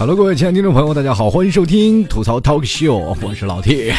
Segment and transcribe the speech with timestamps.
[0.00, 3.92] 哈喽各位亲爱的听众朋友，大家好，欢迎收听吐槽 Talk Show，我是老 T。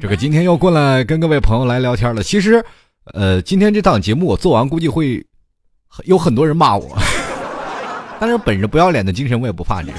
[0.00, 2.22] 这个今天又过来跟各位朋友来聊天了。
[2.22, 2.64] 其实，
[3.12, 5.26] 呃，今天这档节目我做完，估计会
[6.04, 6.96] 有很多人骂我，
[8.20, 9.90] 但是本着不要脸的精神，我也不怕你。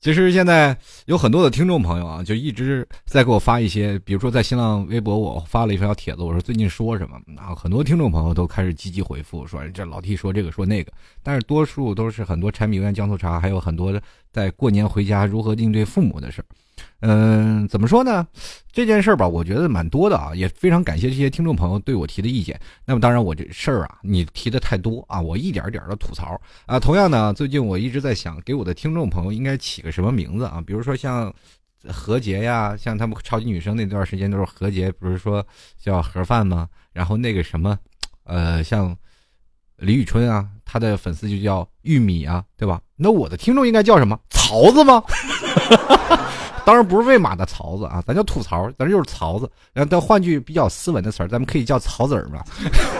[0.00, 10.90] 其实现在有很多的听众朋友啊，就一直在给我发一些，比如说在新浪微博我发了一条帖子，我说最近说什么，然后很多听众朋友都开始积极回复，说这老 T 说这个说那个，
[11.22, 14.00] 但是多数都是很多柴米油盐酱醋茶，还有很多
[14.32, 16.46] 在过年回家如何应对父母的事儿。
[17.00, 18.26] 嗯，怎么说呢？
[18.72, 22.58] 这件事儿吧，我觉得蛮多的啊，也非常感谢这些听众朋友对我提的意见。
[22.84, 26.78] 那么当然，我这事儿啊，你提的太多啊，我一点点的吐槽啊。
[26.78, 30.62] 同样呢，最近我一直在想，给我的听众朋友应该起个什么名字啊？
[30.66, 31.32] 比如说像
[31.88, 35.44] 何洁呀，像他们超级女生那段时间都是何洁，不是说
[35.78, 36.68] 叫盒饭吗？
[36.92, 37.78] 然后那个什么，
[38.24, 38.94] 呃，像
[39.76, 42.80] 李宇春啊，她的粉丝就叫玉米啊，对吧？
[42.96, 44.18] 那我的听众应该叫什么？
[44.28, 45.02] 曹子吗？
[46.70, 49.50] 当然不是喂马的槽子啊，咱叫吐槽，咱就是槽子。
[49.72, 52.44] 然后再换句比较斯文的词儿，咱们可以叫曹子儿嘛。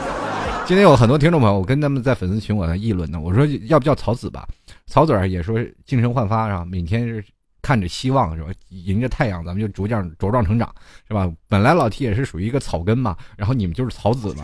[0.66, 4.44] 今天有很多听众朋友，我跟他们在粉丝群我在议论呢，我说要不叫草子吧？
[4.88, 6.64] 草子儿也说精神焕发是吧？
[6.64, 7.24] 每天是
[7.62, 8.48] 看着希望是吧？
[8.70, 10.68] 迎着太阳，咱们就逐渐茁壮成长
[11.06, 11.30] 是吧？
[11.48, 14.42] 本来老 T 也是属于一个草根嘛，然后你们就是草籽嘛。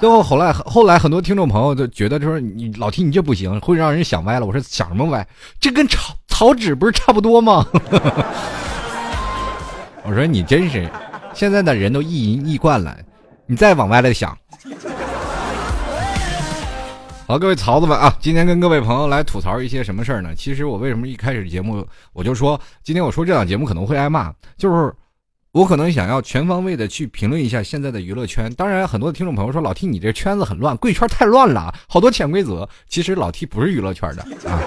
[0.00, 4.46] 最后后来后来很多听众朋友就觉得就说你老 T 你这不行，会让人想歪了。
[4.46, 5.28] 我说想什么歪？
[5.60, 7.66] 这跟草草纸不是差不多吗？
[10.02, 10.88] 我说你真是，
[11.34, 12.96] 现在的人都一淫一惯了，
[13.44, 14.34] 你再往歪了想。
[17.26, 20.34] 好，各位曹子们啊，今天跟各位朋友来吐槽一些什么事儿呢？
[20.34, 24.90] 其实我为什么一开始节目我就说今天我说这档节目可能会挨骂，就是
[25.52, 28.50] 我可能想要全方位的去评论一下现在的娱乐圈。
[28.54, 32.66] 当然，很多听众朋友说老 T 你这圈子很乱，贵圈太乱了，好多潜规则。
[32.88, 34.58] 其实老 T 不是娱乐圈的啊。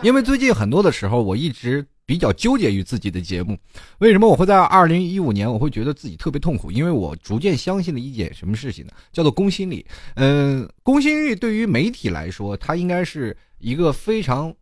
[0.00, 3.58] 因为最近很多的时候，我一直比较纠结于自己的节目。
[3.98, 6.70] 为什么我会在二零一五年，我会觉得自己特别痛苦？
[6.70, 8.92] 因为我逐渐相信了一件什么事情呢？
[9.12, 9.84] 叫做公信力。
[10.14, 14.54] 嗯，公信力对于媒体来说，它应该是一个非常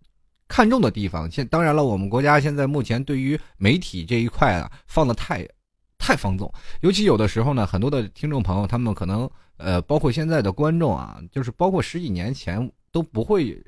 [0.49, 1.31] 看重的地方。
[1.31, 5.47] 现当然了，我们国家现在目前对于媒体这一块啊，放的太
[5.99, 6.51] 太放纵。
[6.81, 13.63] 尤其有的时候呢，很多的听众朋友，他们可能呃，包括现在的观众啊，就是包括十几年前都不会。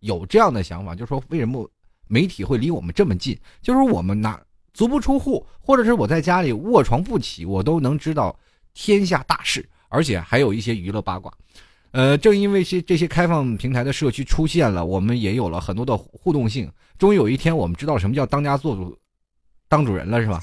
[0.00, 1.68] 有这样的想法，就是说为什么
[2.06, 3.38] 媒体会离我们这么近？
[3.60, 4.40] 就是我们拿
[4.72, 8.38] 足不出户，或者是我在家里卧床不起，我都能知道
[8.74, 11.32] 天下大事，而且还有一些娱乐八卦。
[11.90, 16.70] 呃，正因为些这些开放平台的社区出现了，我们也有了很多的互动性。
[16.98, 18.96] 终于有一天，我们知道什么叫当家做主、
[19.68, 20.40] 当主人了，是吧？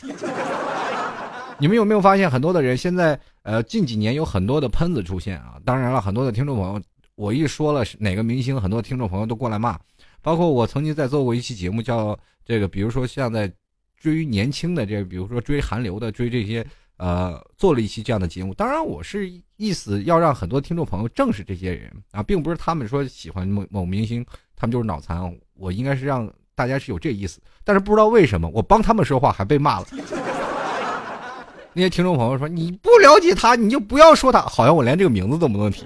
[1.58, 5.56] 你们有没有发现，很多的人现在呃近几年有很多的喷子出现啊？
[5.64, 6.82] 当然了，很多的听众朋友。
[7.16, 9.80] 我一说了哪个明星，很多听众朋友都过来骂，
[10.22, 13.52] 包括我曾经在做过一期节目，叫这个，比如说像在
[13.98, 16.66] 追年轻的这，比如说追韩流的，追这些，
[16.98, 18.54] 呃，做了一期这样的节目。
[18.54, 24.26] 当然，我是意思要让很多听众朋友正视这些人啊，并不是他们说喜欢某某明星，
[24.56, 25.34] 他们就是脑残。
[25.54, 29.88] 我应该是让大家是有这意思，但是不知道为什么我帮他们说话还被骂了。
[31.72, 35.86] 那些听众朋友说你不了解他，你就不要说他，好像我连这个名字都不能提。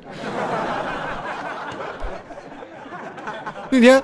[3.72, 4.02] 那天，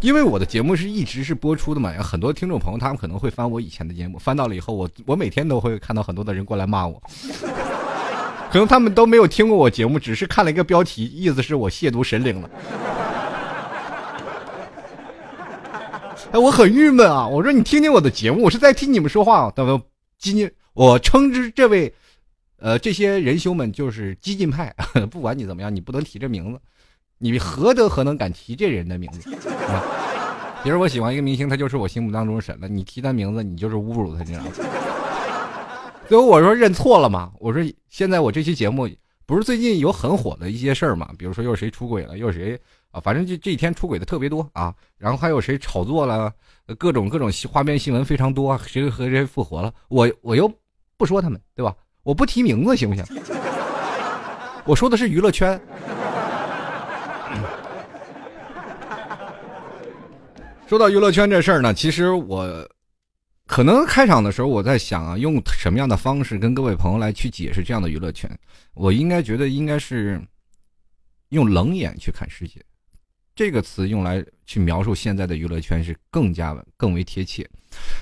[0.00, 7.00] 因为我的节目是一直是播出的嘛，有很多听众朋友他们可能会翻我以前的节目，翻到了以后，我我每天都会看到很多的人过来骂我，
[8.50, 12.50] 可能他们都没有听过我节目，只是看了一个标题，意思是我亵渎神灵了。
[16.32, 17.28] 哎，我很郁闷啊！
[17.28, 19.52] 我说你听听我的节目，我是在听你们说话。
[19.54, 19.78] 他们
[20.18, 21.92] 激进，我称之这位，
[22.58, 24.74] 呃，这些仁兄们就是激进派。
[25.12, 26.58] 不管你怎么样，你不能提这名字。
[27.22, 29.32] 你何德何能敢提这人的名字？
[29.68, 29.80] 啊？
[30.64, 32.66] 比如我喜欢一个明星，他就是我心目当中神了。
[32.66, 34.50] 你提他名字，你就是侮辱他，你知道吗？
[36.08, 37.30] 最后我说认错了嘛。
[37.38, 38.88] 我说现在我这期节目
[39.24, 41.10] 不是最近有很火的一些事儿嘛？
[41.16, 42.60] 比如说又是谁出轨了，又是谁
[42.90, 42.98] 啊？
[43.00, 44.74] 反正这这几天出轨的特别多啊。
[44.98, 46.32] 然后还有谁炒作了，
[46.76, 49.72] 各种各种花边新闻非常多，谁和谁复活了？
[49.86, 50.52] 我我又
[50.96, 51.72] 不说他们，对吧？
[52.02, 53.04] 我不提名字行不行？
[54.64, 55.60] 我说的是娱乐圈。
[60.72, 62.66] 说到娱乐圈这事儿呢，其实我
[63.46, 68.26] 可能开场的时候我在想啊，用什么样的方式跟各位朋友来去解释这样的娱乐圈？
[68.72, 70.18] 我应该觉得应该是
[71.28, 72.58] 用冷眼去看世界，
[73.34, 77.46] 这个词用来去描述现在的娱乐圈是更加更为贴切。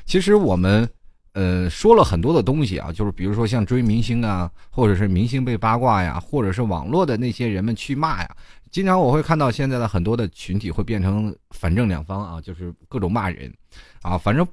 [0.07, 0.89] 其实我们
[1.33, 8.37] 呃，说了很多的东西啊，就是比如说像追明星啊，或者是明星被八卦呀，或者是网络的那些人们去骂呀。
[8.71, 13.53] 经常我会看到现在的很多的群体会变成反正两方啊，就是各种骂人，
[14.03, 14.47] 啊，反正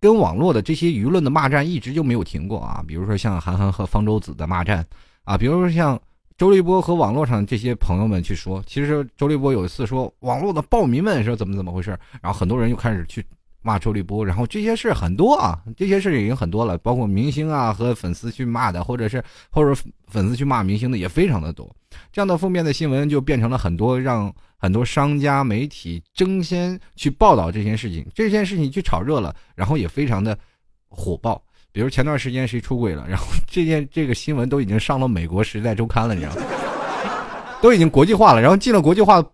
[0.00, 2.84] 跟网络的这些舆论的骂战一直就没有停过啊。
[2.86, 4.86] 比如说像韩寒和方舟子的骂战
[5.24, 6.00] 啊，比如说像
[6.38, 11.90] 周立波和网络上这些朋友们去说，其实周立波有一次说网络的暴民们说怎么怎么回事，
[12.20, 13.24] 然后很多人又开始去。
[13.62, 21.74] 骂周立波，然后这些事很多啊，这些事已经很多了，包括明星啊和粉丝去骂的，或者是或者粉丝去骂明星的也非常的多。
[22.10, 30.36] 这样的负面的新闻就变成了很多让很多商家媒体争先去报道这件事情，这件事情去炒热了，然后也非常的
[30.88, 31.40] 火爆。
[31.70, 36.42] 比如前段时间谁出轨了，然后这件这个新闻都已经上了美国时代周刊了，你知道吗？
[37.62, 39.24] 都已经国际化了，然后进了国际化。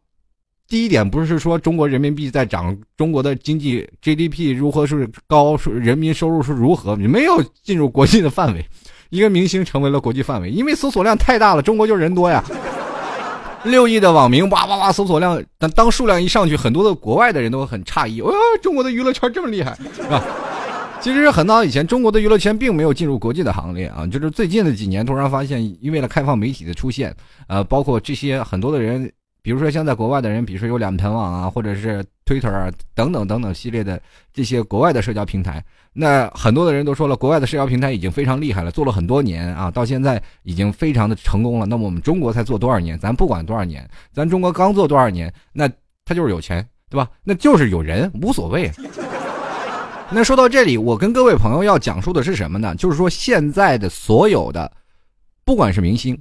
[0.68, 8.62] 第一点不是说中国人民币在涨，中国的经济 GDP 如何是高，人民收入是如何，你没有进入国际的范围。
[9.08, 12.44] 一个明星成为了国际范围，因为搜索量太大了，中国就人多呀。
[13.64, 18.30] 六亿的网民，哇哇哇，搜索量，但当数量一上去，很多的国外的人都很诧异，哦，
[18.62, 20.22] 中国的娱乐圈这么厉害，是吧？
[21.00, 27.14] 其实很早以前，中国的娱乐圈并没有进入国际的行列啊，就是最近的几年突然发现，因为了开放媒体的出现，
[27.46, 29.10] 呃，包括这些很多的人。
[29.48, 33.98] 比如说，像在国外的人，比如说有两盆网啊，或者是 Twitter 啊，等等等等系列的
[34.30, 35.64] 这些国外的社交平台，
[35.94, 41.64] 那很多的人都说了，国外的社交平台已经非常厉害了，做了很多年啊，到现在已经非常的成功了。
[41.64, 42.98] 那么我们中国才做多少年？
[42.98, 45.66] 咱不管多少年，咱中国刚做多少年，那
[46.04, 47.08] 他就是有钱，对吧？
[47.24, 48.70] 那就是有人，无所谓。
[50.10, 52.74] 那说到这里，我跟各位朋友要讲述的是什么呢？
[52.74, 54.70] 就是说现在的所有的，
[55.42, 56.20] 不管是明星。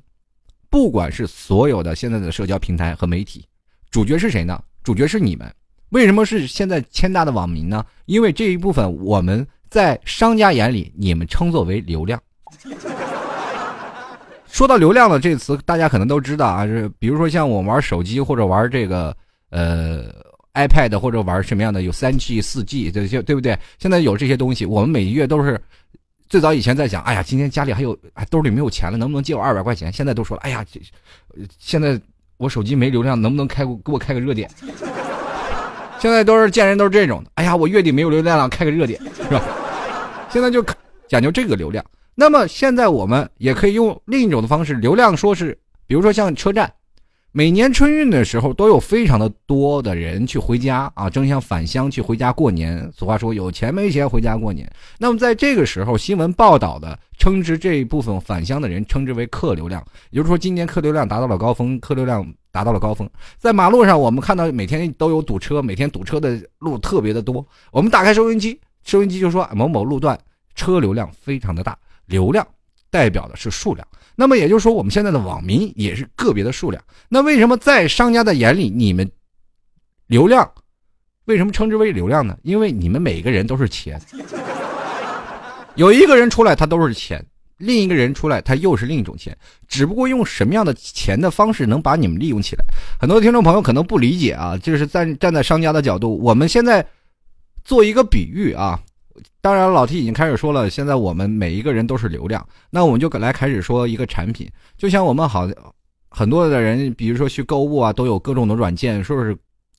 [0.77, 3.43] 不管是所有的现在的社交平台和媒体，
[3.89, 4.61] 主角是谁呢？
[4.83, 5.51] 主角是你们。
[5.89, 7.83] 为什么是现在千大的网民呢？
[8.05, 12.21] 因为这一部分我们在商家眼里，你们称作为流量。
[14.45, 19.17] 说到流量的这个词，大家可能都知道啊，是比如说像我玩手机或者玩这个
[19.49, 20.03] 呃
[20.53, 23.57] iPad 或者玩什么样的，有三 G、四 G 这些，对不对？
[23.79, 25.59] 现在有这些东西，我们每月都是。
[26.29, 27.97] 最早以前在想，哎呀，今天家里还有，
[28.29, 29.91] 兜里没有钱了，能不能借我二百块钱？
[29.91, 30.79] 现在都说了，哎呀，这
[31.57, 31.99] 现在
[32.37, 34.49] 我手机没流量，能不能开给我开个热点？
[35.99, 39.41] 现在都是见人都是这种的，哎呀，我月底没有流量了，开个热点，是吧？
[40.29, 40.63] 现在就
[41.07, 41.83] 讲究这个流量。
[42.13, 46.71] 那么现在我们也可以用另一种的方式，流量说是，比如说像车站。
[47.33, 52.91] 每年春运的时候，都有非常的多的人去回家啊，争相返乡去回家过年。
[52.91, 54.67] 俗话说，有钱没钱回家过年。
[54.97, 63.07] 那么在这个时候，新闻报道的称之这一部分返乡的人称之为客流量，也就是说，今年客流量达到了高峰，客流量达到了高峰。
[63.37, 67.45] 在马路上，我们看到每天都有堵车，每天堵车的路特别的多。
[67.71, 70.17] 我们打开收音机，收音机就说某某路段
[70.55, 71.77] 车流量非常的大，
[72.07, 72.47] 流量
[72.89, 73.87] 代表的是数量。
[74.19, 76.83] 那么也就是说，我们现在的网民也是个别的数量。
[77.07, 79.07] 那为什么在商家的眼里，你们
[80.07, 80.51] 流量
[81.25, 82.35] 为什么称之为流量呢？
[82.41, 84.01] 因为你们每个人都是钱，
[85.75, 87.23] 有一个人出来他都是钱，
[87.57, 89.37] 另一个人出来他又是另一种钱，
[89.67, 92.65] 只不过用什么样的钱的方式能把你们利用起来？
[92.99, 96.83] 很多听众朋友可能不理解啊，就是站站在商家的角度，我们现在
[97.63, 98.81] 做一个比喻啊。
[99.41, 100.69] 当然，老 T 已经开始说了。
[100.69, 104.49] 现在我们每一个人都是流量，那我们就来开始说一个产品。
[104.77, 105.47] 就像我们好
[106.09, 109.37] 很多的人，比如说去购物啊，都有各种的软件，说是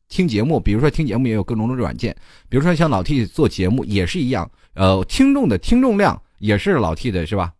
[0.08, 2.14] 听节目，比如说听节目也有各种的软件。
[2.48, 7.52] 比如说像老 T 做节目也是一样，呃，听众的听众量也是老 T 的，是吧？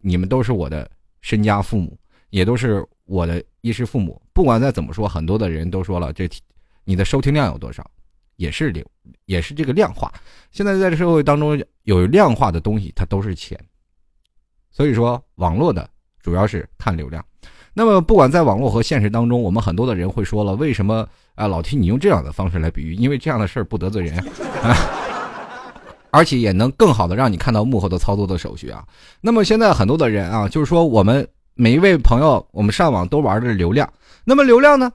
[0.00, 0.90] 你们都是我的
[1.20, 1.96] 身家父母，
[2.30, 4.20] 也都是我的衣食父母。
[4.32, 6.28] 不管再怎么说，很多的人都说了，这
[6.84, 7.88] 你的收听量有多少？
[8.40, 8.82] 也是流，
[9.26, 10.10] 也是这个量化。
[10.50, 13.58] 现在在社会当中有量化的东西，它都是钱。
[14.70, 15.86] 所以说，网络的
[16.22, 17.22] 主要是看流量。
[17.74, 21.46] 那么，不管在网络和现实当中，我们很多的人会说了，为什么啊？
[21.46, 24.18] 老提你用这样的方式来比喻，因为这样的事儿不得罪人，
[24.62, 24.74] 啊，
[26.10, 28.82] 而且也能更好的让你看到幕后的操作的手续啊。
[29.20, 33.92] 那么现在很多的人啊，就是说我们每一位朋友，我们上网都玩的是流量。
[34.24, 34.90] 那么流量呢？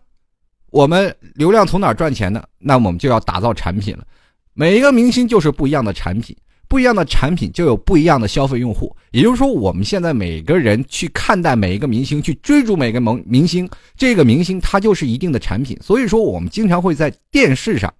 [0.75, 2.44] 我们流量从哪赚钱呢？
[2.60, 4.05] 那我们就要打造产品了。
[4.53, 6.36] 每一个明星就是不一样的产品，
[6.67, 8.94] 不一样的产品就有不一样的消费用户。
[9.12, 15.79] 也就是说，我们现在每个人去看待每一个明星，去追逐每个萌明星，这个明星他就是一定的产品。
[15.82, 17.94] 所以说，我们经常会在电视上、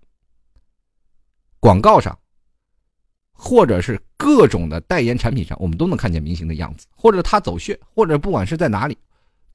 [1.62, 2.20] 广告上，
[3.32, 8.98] 或者是各种的代言产品上，我们都能看见明星的样子，或者他走穴，或者不管是在哪里。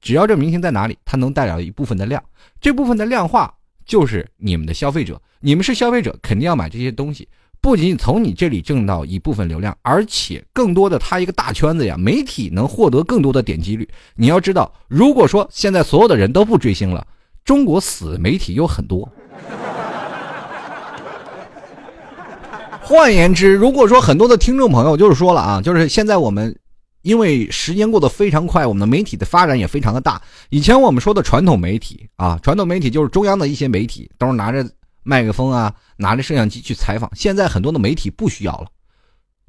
[0.01, 2.21] 只要这明星在哪里，他能带来一部分的量，
[2.59, 3.53] 这部分的量化
[3.85, 7.27] 就是你们的消费者，你们是消费者，肯定要买这些东西。
[7.61, 13.87] 不仅从你这里挣到一部分流量，而且更多的他一个大圈子呀，媒体能获得更多的点击率。
[14.15, 17.05] 你要知道，如果说现在所有的人都不追星了，
[17.45, 19.07] 中国死媒体有很多。
[22.81, 26.53] 换言之，如果说很多的听众朋友就是说了啊，就是现在我们
[27.01, 30.21] 因为时间过得非常快，我们的媒体的发展也非常的大。
[30.49, 34.65] 以前我们说的传统媒体啊，传统媒体就是中央的一些媒体，都是拿着
[35.03, 37.09] 麦克风啊，拿着摄像机去采访。
[37.15, 38.67] 现在很多的媒体不需要了，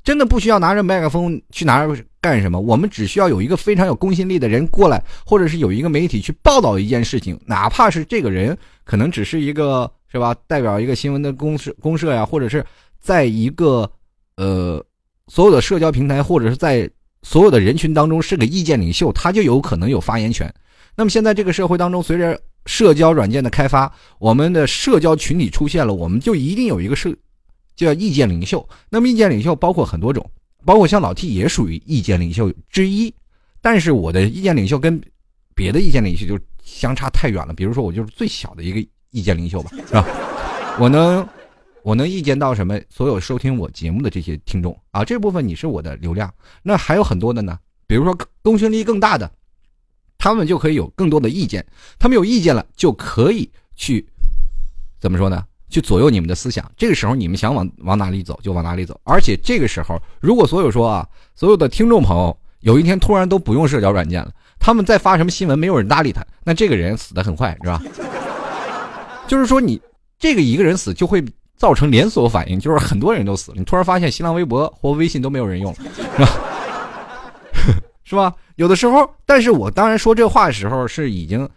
[0.02, 2.60] 真的不需要拿着麦克风去拿着干什么。
[2.60, 12.64] 我们只需要有一个非常有公信力的人过来，或者是有一个媒体去报道一件事情，哪怕是这个人可能只是一个是吧，代表一个新闻的公社公社呀，或者是。
[13.02, 13.90] 在一个，
[14.36, 14.80] 呃，
[15.26, 16.88] 所有的社交平台或者是在
[17.22, 20.52] 所有的人群当中是个意见领袖，他就有可能有发言权。
[20.94, 27.14] 那么现在这个社会当中，随着社交软件的开发，我们的社交群体出现了，我们就一定有一个社
[27.74, 28.68] 叫意见领袖。
[28.90, 30.28] 那么意见领袖包括很多种，
[30.64, 33.12] 包括像老 T 也属于意见领袖之一。
[33.60, 35.00] 但是我的意见领袖跟
[35.54, 37.54] 别的意见领袖就相差太远了。
[37.54, 40.06] 比如说我就是最小的一个意见领袖吧，是吧？
[40.78, 41.26] 我能。
[41.84, 42.80] 我能意见到什么？
[42.88, 46.32] 所有收听我节目的这些听众啊，这部分你是我的流量。
[46.62, 47.58] 那还有很多的呢，
[47.88, 49.28] 比如说公信力更大的，
[50.16, 51.66] 他们就可以有更多的意见。
[51.98, 54.06] 他们有意见了，就可以去
[55.00, 55.44] 怎么说呢？
[55.70, 56.70] 去左右你们的思想。
[56.76, 59.00] 这个时候你们想往往哪里走就往哪里走。
[59.02, 67.82] 而且这个时候，如果所有说啊，所有的听众朋友有一天突然都不用社交软件了，他们再发什么新闻，没有人搭理他，那这个人死的很快，是吧？
[69.26, 69.80] 就是说你
[70.16, 71.20] 这个一个人死就会。
[71.62, 73.56] 造成连锁反应，就是很多人都死了。
[73.56, 75.78] 你突然发现新浪微博或微信都没有人用了，
[76.16, 76.28] 是吧？
[78.02, 78.34] 是吧？
[78.56, 81.48] 有的时候，但是我当然说这话的时候是已经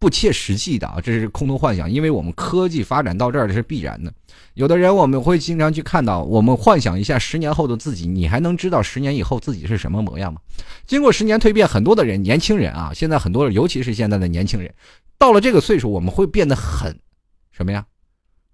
[0.00, 4.12] 不切实际的啊，这是空头幻想，因为我们科技发展到这儿是必然的。
[4.54, 10.40] 有的人我们会经常去看到，我们幻想一下十年后的自己，你还能知道十年以后自己是什么模样吗？
[10.88, 14.74] 经过十年蜕变，很多的人，年轻人啊，现在很多，尤其是现在的年轻人，
[15.18, 16.98] 到了这个岁数，我们会变得很
[17.52, 17.86] 什么呀？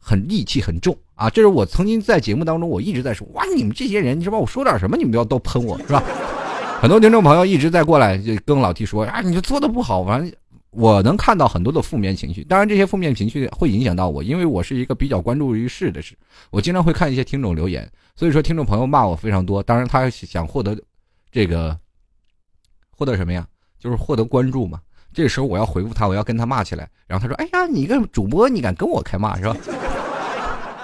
[0.09, 1.29] 很戾气很重啊！
[1.29, 4.39] 这是我曾经在节目当中，我一直在说，哇，你们这些人，你是吧？
[4.39, 6.03] 我说点什么，你们都要都喷我是吧？
[6.81, 10.33] 很多听众朋友一直在过来就跟老 T 说啊，你做的不好，完，
[10.71, 12.43] 我能看到很多的负面情绪。
[12.45, 16.17] 当然，这些负面情绪会影响到我，因为我是一个比较关注于事的事，
[16.51, 17.87] 我经常会看一些听众留言，
[18.17, 19.63] 所以说听众朋友骂我非常多。
[19.63, 20.75] 当然，他想获得
[21.31, 21.77] 这个
[22.91, 23.47] 获得什么呀？
[23.79, 24.81] 就是获得关注嘛。
[25.13, 29.57] 这个时候我要回复他，我要跟他骂起来，然后他说：“哎呀，你一个主播，你敢跟我开骂是吧？”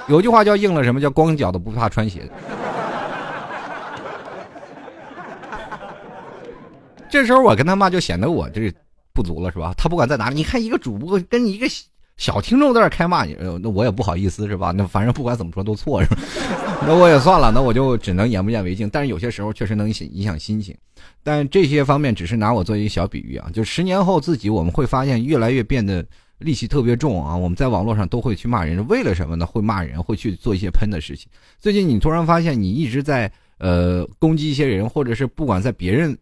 [0.07, 2.31] 有句话叫“应了什么叫光脚的不怕穿鞋的”。
[7.11, 8.73] 这时候我跟他骂，就显得我这
[9.13, 9.73] 不足了，是吧？
[9.77, 11.67] 他不管在哪里，你看一个主播跟一个
[12.17, 14.73] 小听众在这开骂，你那我也不好意思，是吧？
[14.73, 16.17] 那反正不管怎么说都错，是吧？
[16.87, 18.91] 那我也算了，那我就只能眼不见为净。
[18.91, 20.77] 但是有些时候确实能影响心情，
[21.23, 23.49] 但这些方面只是拿我做一个小比喻啊。
[23.55, 26.05] 就十年后自己，我们会发现越来越变得。
[26.41, 27.37] 戾气特别重啊！
[27.37, 29.47] 我们在网络上都会去骂人，为了什么呢？
[29.47, 31.29] 会骂人，会去做一些喷的事情。
[31.59, 36.17] 最近你突然发现，你一直在呃攻击一些人，或者是不管在别人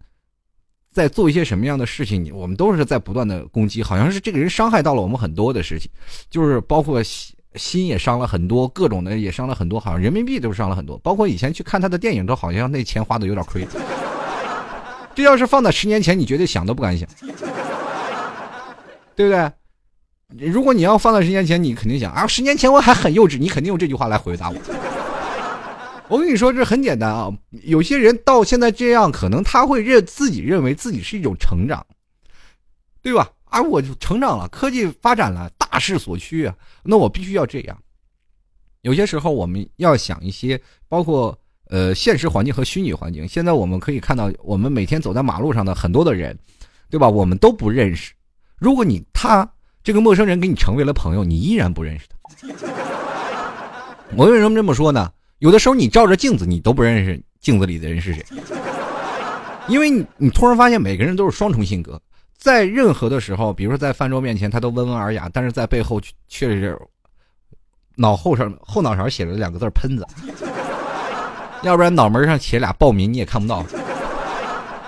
[0.93, 5.91] 在做一些什么样的事情，你我们都是在不断的攻击，好像是这个人伤害到了我们很多的事情，
[6.31, 10.97] 就是包括心心也伤了很多，各种的也伤了很多，好像人民币都伤了很多。
[10.99, 13.67] 包括以前去看他的电影，都好像那钱花的有点亏。
[15.15, 17.09] 这要是放在十年前，你绝对想都不敢想，
[19.17, 19.53] 对不对？
[20.39, 24.57] 如果你要放在十年前，你肯定想啊，十年前我还很幼稚，你肯定用这句话来回答我。
[26.09, 27.31] 我跟你说，这很简单啊。
[27.65, 31.87] 有些人到现在这样，可能他会认自己认为自己是一种成长，
[33.03, 33.31] 对吧？
[33.45, 37.79] 啊，我就成长了，科技发展了，大势所趋啊，那我必须要这样。
[38.81, 43.29] 有些时候，我们要想一些，包括呃现实环境和虚拟环境。
[43.29, 46.39] 现在我们可以看到，我们每天走在马路上的很多的人，
[46.91, 47.09] 对吧？
[47.09, 48.13] 我们都不认识。
[48.57, 49.47] 如果你他。
[49.83, 52.17] 这个陌生人跟你成为了朋友，你依然不认识他。
[54.17, 55.11] 我为什么这么说呢？
[55.39, 58.25] 有的时候你照着镜子，你都不认识镜子里的人是谁，
[59.67, 62.01] 因为你你突然发现每个人都是双重性格，
[62.39, 66.79] 在任何的时候，比如说在饭桌面前，他都温文尔雅，但是在背后却是
[67.97, 70.07] 脑后上后脑勺写了两个字“喷子”，
[71.63, 73.65] 要不然脑门上写俩暴民你也看不到，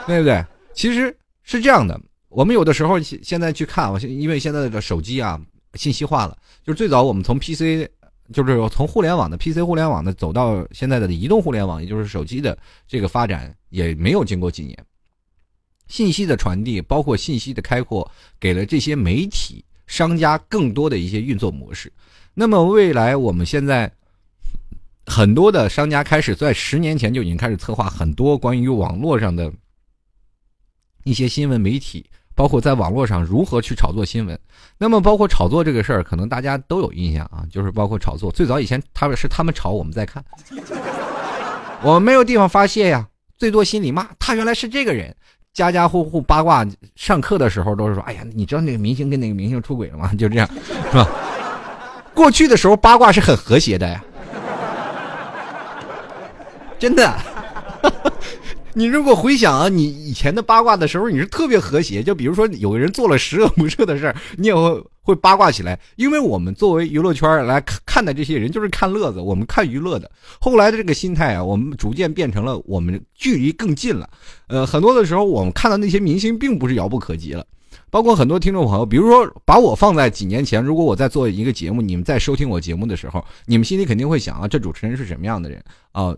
[0.07, 0.45] 对不对？
[0.73, 2.01] 其实是这样的。
[2.35, 5.41] 我们有的时候现现在去看，我现因为现在的手机啊
[5.75, 7.89] 信息化了，就是最早我们从 PC，
[8.33, 14.77] 就是从互联网的 PC 互联网的走到现在的移动互联网，也就是手机的这个发展也没有经过几年，
[15.87, 18.11] 信息的传递，包括信息的开阔，
[18.41, 21.93] 给了这些媒体商家更多的一些运作模式。
[22.35, 23.89] 那么未来我们现在
[25.07, 29.53] 很多的商家开始在十年前就已经开始策划很多关于网络上的
[31.05, 34.39] 一些新闻媒体，包括在网络上如何去炒作新闻。
[34.79, 38.31] 那么，包括炒作这个事儿，可能大家都有印象啊，就是包括炒作。
[38.33, 40.25] 最早以前，他们是他们炒，我们在看，
[41.83, 43.07] 我们没有地方发泄呀，
[43.39, 45.15] 最多心里骂他原来是这个人。
[45.53, 50.49] 家家户户八卦，上课的时候都是说：“哎呀，你知道那个明星跟那个明星出轨了吗？” 就这样，
[50.91, 51.09] 是吧？
[52.13, 54.05] 过去的时候八卦是很和谐的呀，
[56.77, 57.17] 真的。
[58.75, 62.03] 你如果回想啊，你以前的八卦的时候，你是特别和谐。
[62.03, 65.79] 就比如说有个人做了十恶不赦的事儿， 你也会会八卦起来。
[65.97, 70.11] 因为我们作为娱乐圈来看看待这些人，就是看乐子，我们看娱乐的。
[70.41, 74.09] 后来的这个心态啊，我们逐渐变成了我们距离更近了。
[74.49, 77.47] 呃，很多的时候我们看到那些明星并不是遥不可及了。
[77.91, 85.63] 包括很多听众朋友，比如说把我放在几年前，如果我在做一个节目，你们在收听我节目的时候，你们心里肯定会想啊，这主持人是什么样的人
[85.93, 86.13] 啊？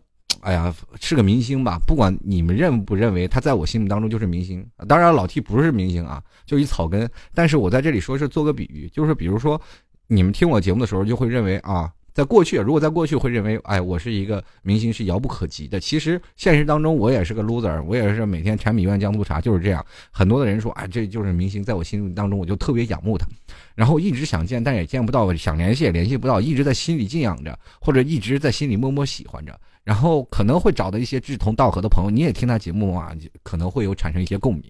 [0.47, 1.77] 哎呀，是个明星吧？
[1.89, 4.65] 不管你们认不认为，他在我心目当中就是明星。
[4.87, 7.11] 当然，老 T 不是明星啊，就一草根。
[7.35, 9.61] 但是我在这里说是做个比喻，就是比如说，
[10.07, 15.81] 你们听我节目的时候，就会认为啊，在过去，如果在过去会认为，哎，我是一个明星，是遥不可及的。
[15.81, 19.85] 其实现实当中，我也是个 loser，我也是每天柴米油盐酱醋茶就是这样。
[20.13, 23.27] 很多的人说，哎，这就是明星，在我心目当中，我就特别仰慕他，
[23.75, 29.59] 然后一直想见，但也见不到，想联系也联系不到，一直在心里敬仰着，或者一直在心里默默喜欢着。
[29.87, 33.13] 然后可能会找到一些志同道合的朋友，你也听他节目啊，
[33.45, 34.65] 可能会有产生一些共鸣。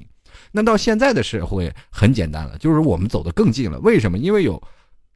[0.53, 3.79] 那到现在的社会很简单了，就是我们走得更近了。
[3.79, 4.19] 为什么？
[4.19, 4.63] 因为有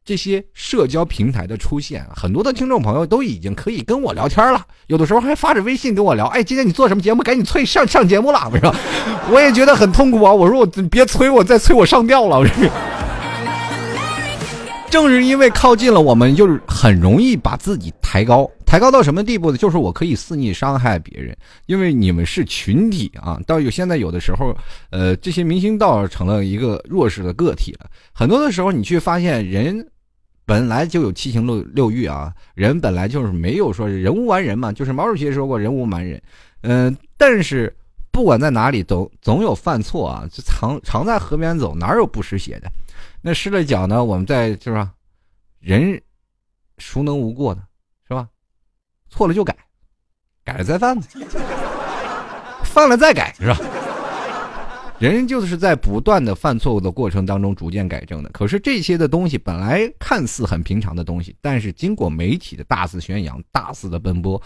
[0.03, 6.25] 这些社交平台的出现，很多的听众朋友都已经可以跟我聊天了，有的时候还发着微信跟我聊。
[6.25, 7.21] 哎，今天你做什么节目？
[7.21, 8.75] 赶紧催上上节目了，我说？
[9.29, 10.33] 我也觉得很痛苦啊。
[10.33, 12.39] 我说我别催我，再催我上吊了。
[12.39, 12.90] 我说。
[14.91, 18.47] 正是因为靠近了，我们就是很容易把自己抬高。
[18.65, 19.57] 抬高到什么地步呢？
[19.57, 23.39] 就是我可以肆意伤害别人，因为你们是群体啊。
[23.47, 24.53] 到有现在有的时候，
[24.89, 27.89] 呃，这些明星倒成了一个弱势的个体了。
[28.13, 29.85] 很多的时候，你去发现人
[30.45, 34.73] 本来就有七情六六欲啊，人本来就是没有说人无完人嘛。
[34.73, 36.21] 就是毛主席说过“人无完人”，
[36.63, 37.73] 嗯，但是
[38.11, 40.25] 不管在哪里，总总有犯错啊。
[40.29, 42.69] 就常常在河边走，哪有不湿鞋的？
[43.21, 44.03] 那湿了脚呢？
[44.03, 44.93] 我们在是吧？
[45.59, 46.01] 人
[46.77, 47.63] 孰能无过呢？
[48.07, 48.27] 是吧
[49.09, 49.55] 错了就改，
[50.43, 51.07] 改了再犯呗，
[52.63, 53.57] 犯了再改是吧？
[54.99, 58.29] 人就是在不断的犯错误的过程当中逐渐改正的。
[58.29, 64.41] 可是这些的东西本来看似很平常的东西，但是经过媒体的大肆宣扬、大肆的奔波。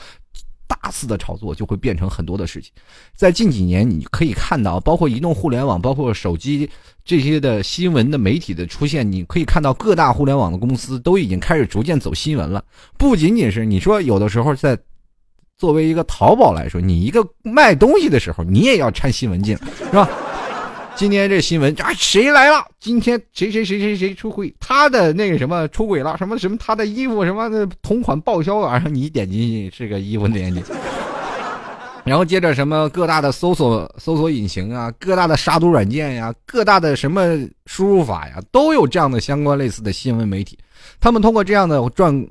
[0.67, 2.71] 大肆的炒作就会变成很多的事情，
[3.15, 6.69] 在近几年你可以看到，包括移动互联网、包括手机
[7.03, 12.63] 这些的新闻的媒体的出现，你可以看到各大互联网的公司都已经开始逐渐走新闻了。
[12.97, 14.77] 不仅仅是你说有的时候在
[15.57, 20.09] 作为一个淘宝来说，你一个卖东西的时候，你也要掺新闻进，是吧？
[20.95, 22.65] 今天这新闻啊，谁来了？
[22.79, 24.53] 今天谁谁谁谁谁出轨？
[24.61, 26.17] 他的那个什么出轨了？
[26.17, 26.57] 什么什么？
[26.57, 28.81] 他的衣服什么的同款报销啊？
[28.89, 30.63] 你点进去是个衣服链接，
[32.05, 37.21] 然后接着什么各大的搜索搜索引擎啊，各大的杀毒软件呀，各大的什么
[37.65, 40.57] 输入法呀，都有这样的相关类似的新闻媒体，
[41.01, 42.25] 他们通过这样的赚。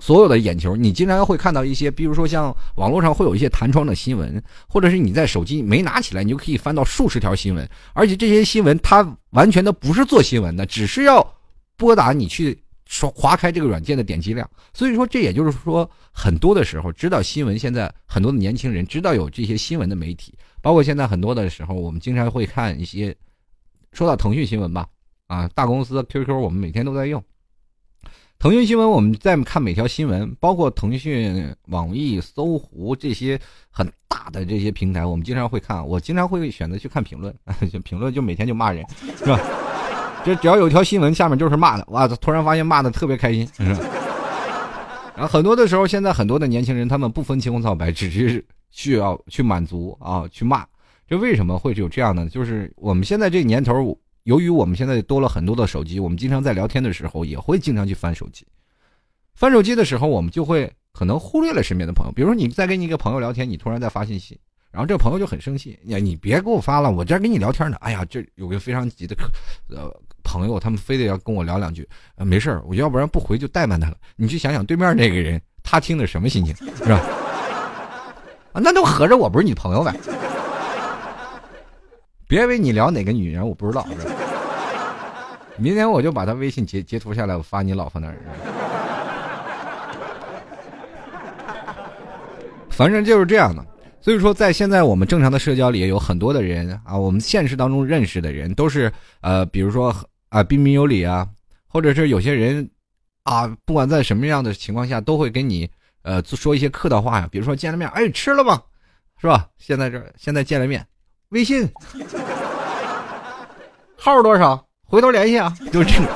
[0.00, 11.34] 所有的眼球，你经常会看到一些，比如说像网络上会有一些弹窗的新闻，或者是你在手机没拿起来，你就可以翻到数十条新闻，而且这些新闻它完全的不是做新闻的，只是要
[11.76, 14.48] 拨打你去刷划开这个软件的点击量。
[14.72, 23.14] 所以说，这也就是说，很多的时候知道新闻，现在很多的年轻人知道有这些新闻的媒体，包括现在很多的时候，我们经常会看一些，
[23.92, 24.88] 说到腾讯新闻吧，
[25.26, 27.22] 啊，大公司 QQ 我们每天都在用。
[28.40, 33.38] 腾讯新闻，我们在看每条新闻，包括腾讯、网易、搜狐这些
[33.70, 35.86] 很大的这些平台，我们经常会看。
[35.86, 37.34] 我经常会选择去看评论，
[37.84, 38.82] 评论就每天就骂人，
[39.18, 39.38] 是吧？
[40.24, 42.08] 就只要有一条新闻，下面就是骂的，哇！
[42.08, 43.80] 突然发现骂的特别开心， 是吧？
[45.14, 50.64] 然后很多的时候，现在很多的年轻人，他们不分青红皂白，只是需要去满足啊，去骂。
[51.06, 52.26] 这为什么会有这样呢？
[52.26, 53.98] 就是我们现在这年头。
[54.30, 58.46] 由于我们现在多了很多的手机，我们经常在聊天的时候也会经常去翻手机。
[59.34, 62.12] 翻手机的时候，我们就会可能忽略了身边的朋友。
[62.12, 64.38] 比如说，你在跟你一个朋友聊天，你突然在发信息，
[64.70, 69.28] 然后这个朋友就很生气：“你你别给我发了，我这跟你聊天呢。”哎呀，这有个非常急的客
[69.68, 71.84] 呃朋友，他们非得要跟我聊两句。
[72.14, 73.96] 呃，没事我要不然不回就怠慢他了。
[74.14, 77.00] 你去想想对面那个人，他听的什么心情，是吧？
[78.52, 79.92] 啊，那都合着我不是你朋友呗。
[82.30, 83.84] 别以为你聊哪个女人，我不知道。
[85.56, 88.16] 明天我就把他微信截截图下来，我发你老婆那儿。
[92.68, 93.66] 反正就是这样的。
[94.00, 98.90] 所以说，在现在我们正常的社交里，有很多的人啊，我们现实当中认识的人，都是
[99.22, 99.92] 呃，比如说
[100.28, 101.28] 啊，彬彬有礼啊，
[101.66, 102.70] 或者是有些人
[103.24, 105.68] 啊，不管在什么样的情况下，都会跟你
[106.02, 107.28] 呃说一些客套话呀。
[107.28, 108.62] 比如说见了面，哎，吃了吗？
[109.20, 109.48] 是吧？
[109.58, 110.86] 现在这现在见了面，
[111.30, 111.68] 微信
[113.96, 114.66] 号多少？
[114.86, 116.08] 回头联系啊，就这个。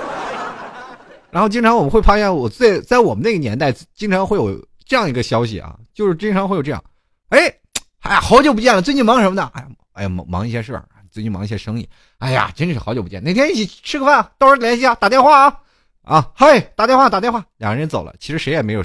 [1.30, 6.82] 然后经常我们会发现，我在在我们那个年代，经常会有这样一个消息啊，就是经常会有这样，
[7.30, 7.52] 哎。
[8.00, 8.82] 哎呀，好久不见了！
[8.82, 9.50] 最近忙什么呢？
[9.54, 11.88] 哎呀，哎呀，忙忙一些事儿，最近忙一些生意。
[12.18, 14.30] 哎呀，真是好久不见，哪天一起吃个饭？
[14.36, 15.56] 到时候联系啊，打电话啊，
[16.02, 17.42] 啊，嗨，打电话，打电话。
[17.56, 18.84] 两个人走了，其实谁也没有，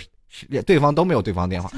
[0.66, 1.70] 对方都没有对方电话，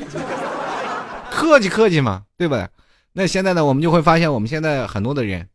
[1.32, 2.70] 客气客气嘛，对不对？
[3.14, 5.48] 那现在呢，我们就会发现，我们现在很多的人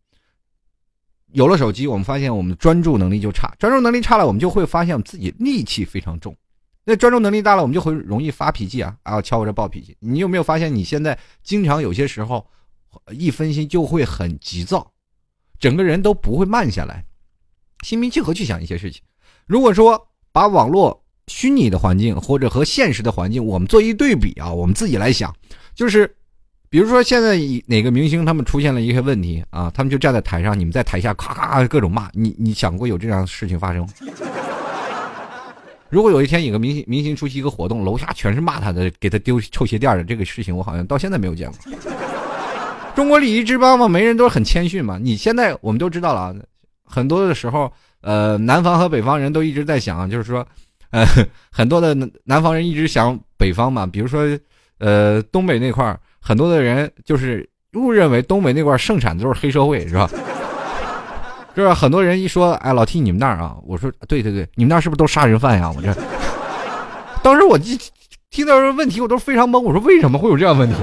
[1.32, 6.36] 有了手机，我们发现我们专注能力就差，专注能力差了，我们就会发现自己戾气非常重。
[6.84, 8.96] 那专注能力大了，我们就会容易发脾气啊！
[9.02, 9.96] 啊，瞧我这暴脾气！
[9.98, 12.46] 你有没有发现，你现在经常有些时候，
[13.10, 14.92] 一分心就会很急躁，
[15.58, 17.04] 整个人都不会慢下来，
[17.82, 19.02] 心平气和去想一些事情。
[19.46, 25.34] 如果说把网络虚拟的环境或者和现实的环境，我们做一对比啊，我们自己来想，
[25.74, 26.16] 就是，
[26.68, 33.88] 比如说现在哪个明星他们出现了一些问题啊，他们就站在台上，你们在台下咔咔各种骂你，你想过有这样的事情发生？
[35.88, 41.59] 如果有一天有个明星明星出席一个活动，楼下全是骂他的，给他丢臭鞋垫的这个事情，我好像到现在没有见过。
[42.96, 44.98] 中国礼仪之邦嘛，没人都是很谦逊嘛。
[45.00, 46.35] 你现在我们都知道了，
[46.85, 50.44] 很多的时候，呃，南方和北方人都一直在想，就是说，
[50.90, 51.05] 呃，
[51.52, 54.26] 很多的南方人一直想北方嘛，比如说，
[54.79, 60.10] 呃，东北那块很多的人就是误认为东北那块盛产的都是黑社会，是吧？
[61.54, 61.72] 是吧？
[61.72, 65.72] 很多人一说，哎，老提你们那儿啊，我说，对对对，你们那儿是不是都杀人犯呀？
[65.76, 65.94] 我这，
[67.22, 67.78] 当时我一
[68.28, 69.60] 听到这问题，我都非常懵。
[69.60, 70.74] 我说，为什么会有这样问题？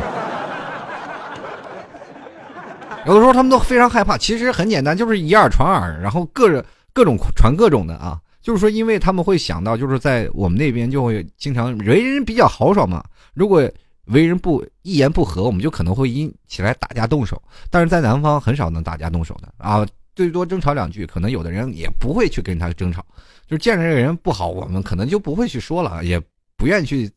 [3.05, 4.17] 有的时候他们都非常害怕。
[4.17, 8.17] 其实很简单，就是以耳传耳，然后各各种传各种的啊。
[8.41, 13.03] 就是说，因为他们会想到，就是在我们那边就会经常为人比较豪爽嘛。
[13.33, 13.69] 如果
[14.05, 17.41] 为人不一言不合，我们就可能会因起来打架动手。
[17.69, 19.85] 但是在南方很少能打架动手的啊。
[20.15, 23.03] 最多争吵两句，可能有的人也不会去跟他争吵，
[23.47, 26.21] 就是见着这个人不好，我们可能就不会去说了，也
[26.55, 27.11] 不愿意去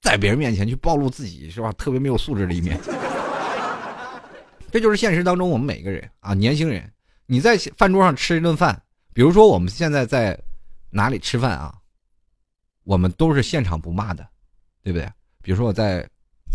[0.00, 1.72] 在别人面前去暴露自己，是吧？
[1.72, 2.78] 特别没有素质的一面。
[4.70, 6.88] 这就是现实当中我们每个人啊，年轻人，
[7.26, 8.80] 你在饭桌上吃一顿饭，
[9.12, 10.38] 比如说我们现在在
[10.90, 11.74] 哪里吃饭啊，
[12.84, 14.24] 我们都是现场不骂的，
[14.80, 15.10] 对不对？
[15.42, 16.08] 比如说我在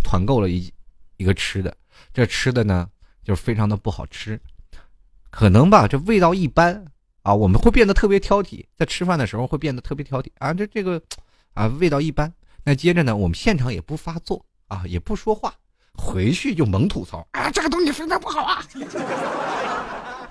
[0.04, 0.72] 团购了一
[1.18, 1.76] 一个吃的，
[2.14, 2.88] 这吃的呢
[3.24, 4.40] 就是非常的不好吃。
[5.30, 6.84] 可能吧，这味道一般
[7.22, 11.02] 啊，我们会变得特别挑剔，在吃饭的时候会变得特别挑剔啊，这这个
[11.54, 12.34] 啊味道一般。
[12.64, 15.54] 那接着呢，我们现场也不发作啊，也不说话，
[15.94, 18.66] 回去就猛吐槽啊，这个东西非常不好啊，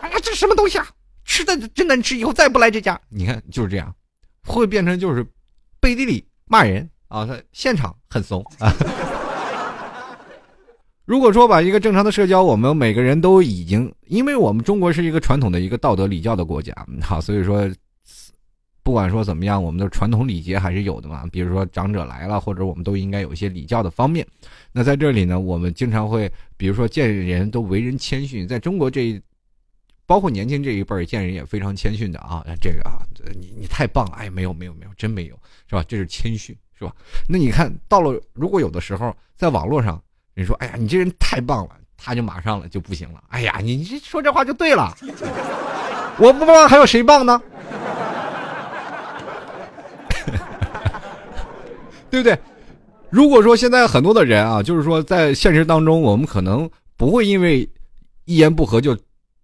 [0.00, 0.88] 哎呀，这什么东西啊，
[1.24, 3.00] 吃的真难吃，以后再不来这家。
[3.08, 3.94] 你看就是这样，
[4.44, 5.24] 会变成就是
[5.78, 8.72] 背地里骂人啊，他现场很怂啊。
[11.04, 17.70] 如果说把一个正常的社交，我们每个人都已经，因为我们中国是一个传统的一个道德礼教的国家，好，所以说，
[18.82, 21.24] 不管说怎么样，我们的传统礼节还是有的嘛。
[21.30, 24.26] 比如说长者来了，或者我们都应该有一些礼教的方面。
[24.72, 29.22] 那在这里呢，我们经常会，比如说见人都为人谦逊，在中国这一，
[30.06, 32.44] 包括年轻这一辈儿见人也非常谦逊的啊。
[32.60, 32.98] 这个啊，
[33.40, 35.38] 你你太棒了，哎，没有没有没有，真没有，
[35.68, 35.84] 是吧？
[35.86, 36.92] 这是谦逊，是吧？
[37.28, 40.00] 那你看到了，如果有的时候在网络上。
[40.34, 43.24] 人说：“哎呀，你这人太棒了！”他就马上了就不行了。
[43.28, 44.94] 哎呀，你这说这话就对了。
[46.18, 47.40] 我不棒，还有谁棒呢？
[52.10, 52.38] 对不对？
[53.08, 57.66] 如果说现在很多的人啊，就是说在现实当中，我们可能不会因为
[58.26, 58.94] 一言不合就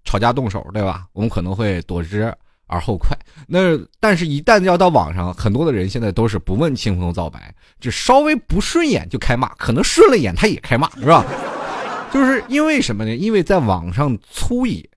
[0.04, 1.06] 吵架动手，对吧？
[1.14, 2.30] 我们可能会躲之。
[2.72, 3.14] 而后快，
[3.46, 11.22] 那但是，一旦要到网上，很多的人现在都是不问青红皂白，就稍微不顺眼就开骂，可能顺了眼他也开骂，是吧？
[12.10, 13.14] 就是因为什么呢？
[13.14, 14.88] 因为在网上粗野、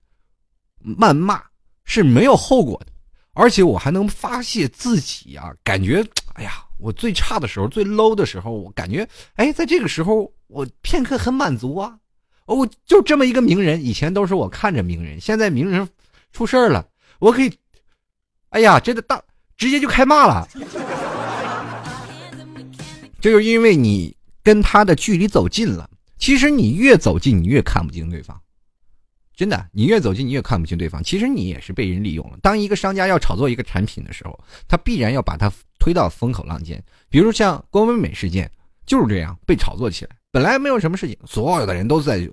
[0.98, 1.42] 谩骂
[1.84, 2.92] 是没有后果的，
[3.34, 11.94] 而且我还能发泄自己啊，感觉，哎呀，我最差的时候、最 low 的时候，我感觉，哎，在这个时候，我片刻很满足啊。
[12.46, 15.86] 哦，就这么一个名人，以前都是我看着名人，现在名人
[16.32, 16.86] 出事了，
[17.18, 17.52] 我可以。
[18.56, 19.22] 哎呀，真的大，
[19.58, 20.48] 直接就开骂了。
[23.20, 25.90] 这就是因为你跟他的距离走近了。
[26.16, 28.40] 其实你越走近，你越看不清对方。
[29.34, 31.04] 真的，你越走近，你越看不清对方。
[31.04, 32.38] 其实你也是被人利用了。
[32.40, 36.82] 当一个商家要炒作一个产品的时候，他必然要把它推到风口浪尖。
[37.10, 38.50] 比如像郭美美事件，
[38.86, 40.16] 就是这样被炒作起来。
[40.32, 42.26] 本来没有什么事情，所有的人都在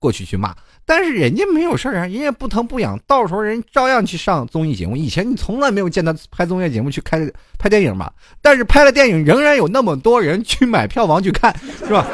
[0.00, 0.54] 过去去骂，
[0.86, 4.96] 但是人家没有事儿啊，人家不疼不痒，到时候人照样去上综艺节目。
[4.96, 8.08] 以前你从来没有见他拍综艺节目去开拍电影嘛？
[8.40, 12.06] 但是拍了电影，仍然有那么多人去买票房去看，是吧？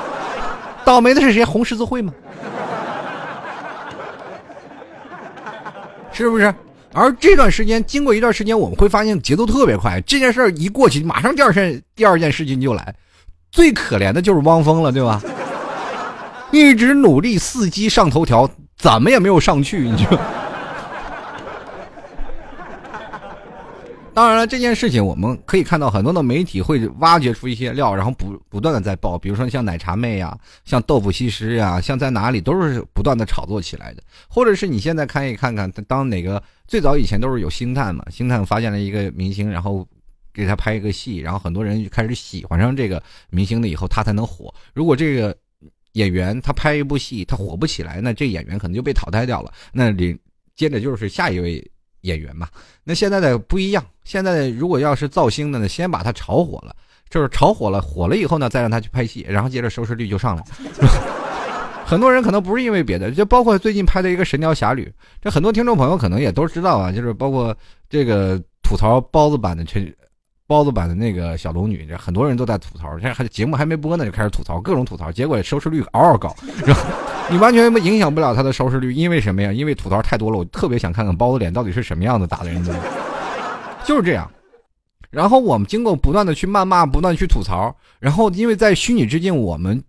[0.85, 1.45] 倒霉的是谁？
[1.45, 2.13] 红十字会吗？
[6.11, 6.55] 是不是？
[6.95, 10.01] 而这段时间，经过一段时间，我们会发现节奏特别快。
[10.07, 12.95] 这件事儿一过去，马上第二件第二件事情就来。
[13.51, 15.21] 最可怜的就是汪峰了，对吧？
[16.55, 20.05] 一直努力伺机上头条，怎么也没有上去，你就。
[24.15, 34.03] 当然了，这件事情我们可以看到，很多的媒体会挖掘出一些料，然后不不断的在报，比如说像奶茶妹呀，像豆腐西施呀，像在哪里都是不断的炒作起来的。
[34.29, 39.85] 或者是你现在看一看看，当哪个最早以前都是有星探嘛，星探发现了一个明星，然后
[40.33, 44.55] 给他拍一个戏，然后很多人就开始喜欢上这个明星了，以后他才能火。
[44.75, 45.37] 如果这个
[45.95, 49.53] 演员他拍一部戏他火不起来，那这演员可能就被淘汰掉了。
[49.73, 50.17] 那里
[50.55, 51.69] 接着就是下一位。
[52.05, 52.47] 演员嘛，
[52.85, 53.83] 那现在的不一样。
[54.05, 56.77] 现在如果要是造星的呢，先把他炒火了，
[57.09, 60.45] 就是炒火了，火了以后呢，再让他去拍戏，然后接着收视率就上来。
[61.87, 64.85] 很多人可能不是因为别的，就包括最近拍的一个《神雕侠侣》，
[65.23, 67.57] 这很多听众朋友可能也都知道啊，就是包括
[67.89, 69.91] 这个吐槽包子版的陈。
[70.47, 72.99] 包子版的那个小龙女，很多人都在吐槽。
[72.99, 76.35] 这还节目还没播呢，就开始吐槽，各种吐槽，结果收视率嗷嗷高。
[76.67, 76.83] 然后
[77.31, 79.51] 你完全影响不了他的收视率，因为什么呀？
[79.51, 80.37] 因为吐槽太多了。
[80.37, 82.79] 我特别想看看包子脸到底是什么样子打的人的，
[83.87, 84.31] 就是这样。
[85.11, 89.83] 然后我们经过不断的去谩骂，不断去吐槽，然后因为在虚拟之境，我们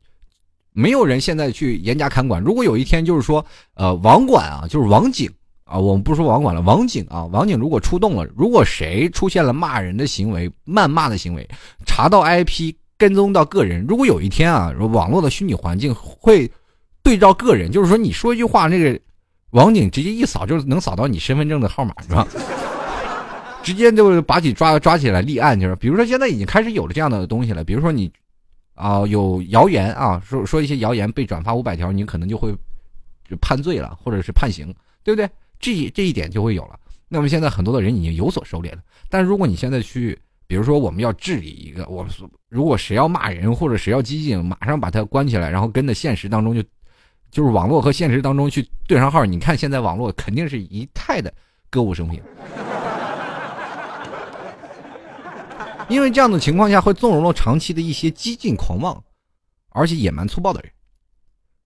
[0.71, 2.41] 没有人现在去严加看管。
[2.41, 5.29] 如果有一天就是说，呃，网管啊，就是网警。
[5.65, 11.47] 啊，我们不说网管了，网警啊，网警如果出动了，如果谁出现了骂人的行为、谩骂的行为，
[11.85, 16.49] 查到 IP，跟踪到个人，如果有一天啊，网络的虚拟环境会
[17.01, 18.99] 对照个人，就是说你说一句话，那个
[19.51, 22.27] 网警直接一扫就能扫到你身份证的号码，是吧？
[23.63, 28.11] 直接就把你抓抓起来立案，就是比如说现在已经开始有了这样的东西了，比如说你
[28.75, 32.55] 啊有谣言啊，说说一些谣言被转发五百条，你可能就会
[33.27, 34.71] 就判罪了，或者是判刑，
[35.03, 35.27] 对不对？
[35.59, 36.79] 这这一点就会有了。
[37.07, 38.79] 那么现在很多的人已经有所收敛了。
[39.09, 42.11] 但如果你现在去，比如说我们要治理一个，我们
[42.49, 46.63] 如果谁要骂人或者谁要激进，马上把他关起来，然后跟着现实当中就，
[47.31, 49.23] 就是网络和现实当中去对上号。
[49.25, 51.33] 你看现在网络肯定是一派的
[51.69, 52.21] 歌舞升平，
[55.87, 59.03] 因为这样的情况下会纵容了长期的一些激进狂妄，
[59.69, 60.71] 而且野蛮粗暴的人。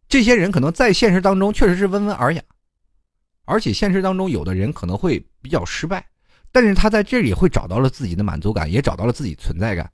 [0.08, 2.42] 这些人可能在现实当中确实是温文尔雅。
[3.50, 6.06] 而且现实当中，有的人可能会比较失败，
[6.52, 9.90] 但是他在这里会找到了自己的满足感，也找到了自己存在感。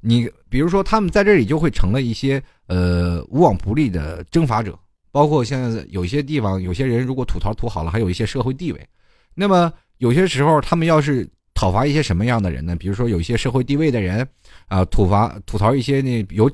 [0.00, 4.76] 你比如说，他们在这里就会成了一些呃无往不利的征伐者，
[5.12, 8.88] 包括现在有些地方，有些人如果吐槽吐好了，还有一些社会地位。
[9.32, 12.74] 那么有些时候，他们要是讨伐一些什么样的人呢？
[12.74, 14.26] 比如说有一些社会地位的人
[14.66, 16.50] 啊，吐伐吐槽一些那有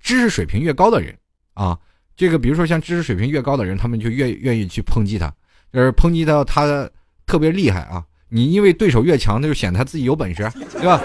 [0.00, 1.16] 知识水平越高的人
[1.54, 1.78] 啊，
[2.16, 5.32] 这个比如说像知识水平越高的人，他们就越愿意去抨击他。
[5.72, 6.88] 就是抨击到他
[7.26, 8.04] 特别厉害啊！
[8.28, 11.00] 你因为对手越强，那就显得他自己有本事，对吧？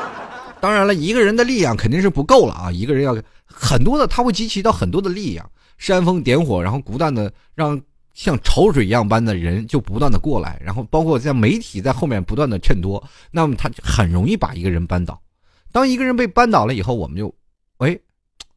[0.60, 2.72] 当然了，一个人的力量肯定是不够了啊！
[2.72, 7.80] 一个人要很多的，他会集齐到很多的力量，煽风点火，然后不断的让
[8.14, 15.20] 像潮水一样般的人就不断的过来，然后包括在媒体在后面不断的衬托，那么他很容易把一个人扳倒。
[15.72, 17.34] 当一个人被扳倒了以后，我们就，
[17.78, 17.98] 哎。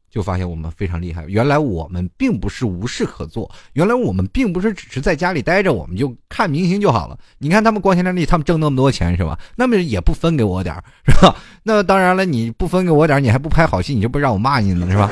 [0.10, 7.18] 就发现我们非常厉害，原来我们并不是无事可做，原来我们并不是只是在家里待着，我们就看明星就好了。
[7.38, 9.38] 你看他们光鲜亮丽，他们挣那么多钱是吧？
[9.56, 11.36] 那么也不分给我点是吧？
[11.64, 15.12] 那当然了，你不分给我点你还不拍好戏，你就不让我骂你呢是吧？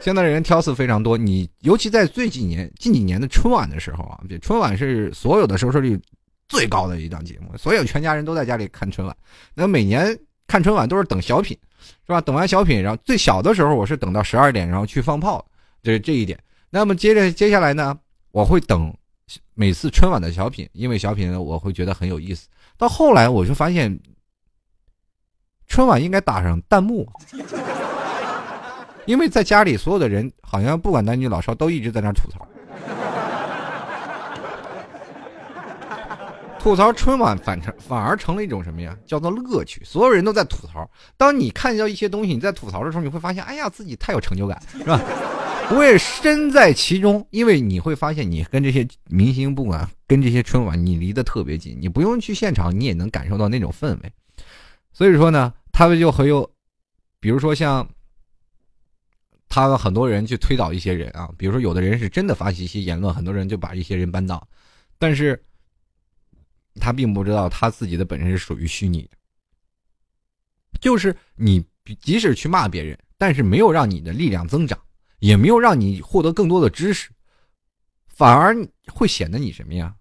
[0.00, 6.00] 现在人挑刺非常多，你尤其在最几年近几年的春晚的时候啊，春晚是所有的收视率
[6.48, 9.14] 最高的一档节目，所有全家人都在家里看春晚，
[9.54, 10.16] 那每年
[10.48, 11.56] 看春晚都是等小品。
[11.80, 12.20] 是吧？
[12.20, 15.44] 等完小品，然后最小的时候我是等到十二点，然后去放炮，
[15.82, 16.38] 这这一点。
[16.70, 17.96] 那么接着接下来呢，
[18.32, 18.92] 我会等
[19.54, 22.48] 每次春晚的小品，因为小品我会觉得很有意思。
[22.76, 23.98] 到后来我就发现，
[25.66, 27.08] 春晚应该打上弹幕，
[29.06, 32.46] 因为在家里所有的人好像不管男女老少都一直在那吐槽。
[36.58, 38.96] 吐槽春晚反成反而成了一种什么呀？
[39.06, 39.80] 叫做乐趣。
[39.84, 40.88] 所有人都在吐槽。
[41.16, 45.00] 当你看到一些东西，你在吐槽的时候，你会发现，哎呀，自己太有成就感， 是吧？
[45.70, 54.12] 我也身在其中，因为你会发现，你跟这些明星，不管跟这些春晚，你离得特别近，你不用去现场，你也能感受到那种氛围。
[54.92, 56.50] 所以说呢，他们就很有，
[57.20, 57.86] 比如说像
[59.48, 64.46] 他们很多人去推导一些人啊，比如说有的人是真的发起一些言论，很多人就把一些人扳倒，
[64.98, 65.40] 但是
[66.76, 69.10] 他并不知道他自己的本身是属于虚拟的，
[70.80, 71.64] 就是你
[72.00, 74.78] 即使去骂别人，但是没有让你的力量增长，
[75.18, 77.10] 也没有让你获得更多的知识，
[78.06, 79.94] 反而会显得你什么呀？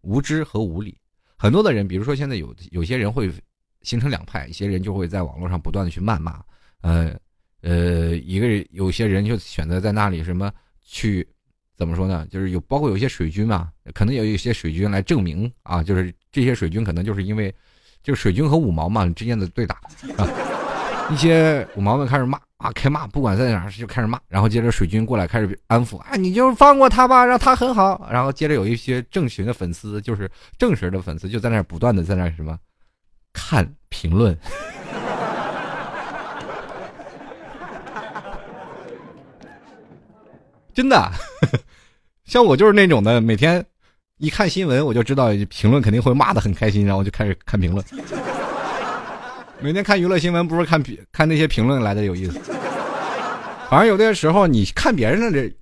[0.00, 0.98] 无知和无理。
[1.36, 3.32] 很多的人，比如说现在有有些人会
[3.82, 6.42] 形成两派，一些人就会在网络上不断的去谩骂，
[6.80, 7.16] 呃。
[7.64, 11.24] 呃，一个人有些人就选择在那里什么去，
[11.76, 12.26] 怎么说呢？
[12.30, 17.52] 就是有包括有些水军嘛，可能有一些水军来证明啊，就是这些水军可能就是因为，
[18.02, 19.76] 就水军和五毛嘛之间的对打
[20.16, 20.28] 啊，
[21.10, 32.56] 一些五毛们开始骂啊，开骂，不管在哪就开始骂，然后接着水军过来开始安抚啊，你就放过他吧，让他很好，然后接着有一些正群的粉丝，就是正式的粉丝就在那不断的在那什么
[33.32, 34.38] 看评论。
[40.74, 41.12] 真的，
[42.24, 43.64] 像我就是那种的，每天
[44.18, 47.84] 一看新闻，我就知道评论肯定会骂的很开心，然后就开始看评论。
[49.60, 50.82] 每天看娱乐新闻，不是看
[51.12, 52.40] 看那些评论来的有意思。
[53.68, 55.54] 反正有的时候你看别人的这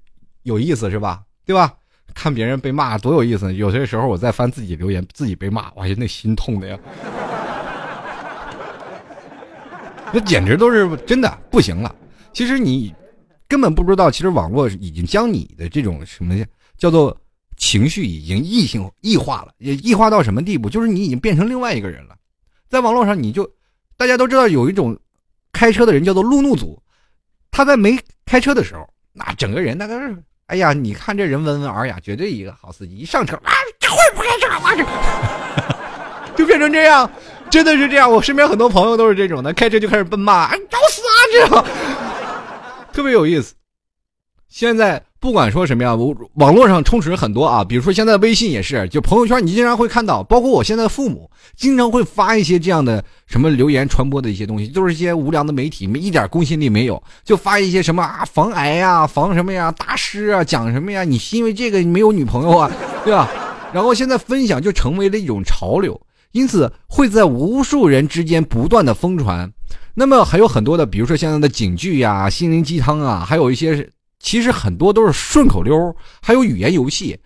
[0.45, 1.23] 有意思是吧？
[1.45, 1.75] 对吧？
[2.15, 3.53] 看别人被骂多有意思。
[3.55, 6.79] 有些时候我在翻自己留言，自己被骂，哇，那心痛的呀！
[10.13, 11.95] 那简直都是真的不行了。
[12.33, 12.95] 其实你。
[13.51, 16.37] 根本不知道，其实网络已经将你的这种什么
[16.79, 17.15] 叫做
[17.57, 20.71] 情绪已经异性异化了，也异化到什么地步？
[20.71, 22.15] 就是你已经变成另外一个人了。
[22.69, 23.51] 在网络上，你就
[23.97, 24.97] 大家都知道有一种
[25.53, 26.81] 开车的人叫做路怒族，
[27.51, 32.95] 他在没开车的时候，那整个人那都是哎呀，你看这人温文尔雅，绝对一个好司机。
[32.95, 37.11] 一上车啊，这会不开车啊， 就变成这样，
[37.51, 38.09] 真的是这样。
[38.09, 41.67] 我身边很多朋友都是这种的，开车就开始奔骂，找死啊这样。
[43.01, 43.55] 特别有意思，
[44.47, 62.71] 现在不管说什么呀，我网络上充斥很多啊，比如说现在微信也是，就朋友圈你经常会看到，包括我现在的父母经常会发一些这样的什么留言传播的一些东西，都是一些无良的媒体，没一点公信力没有，就发一些什么啊防癌呀、防什么呀、大师啊讲什么呀，你是因为这个没有女朋友啊，
[63.03, 63.31] 对吧？
[63.73, 65.99] 然后现在分享就成为了一种潮流，
[66.33, 69.53] 因此会在无数人之间不断的疯传。
[69.95, 77.19] 那么还有很多的，比如说现在的警句呀、心灵鸡汤啊，还有一些其实很多都是顺口溜，还有语言游戏，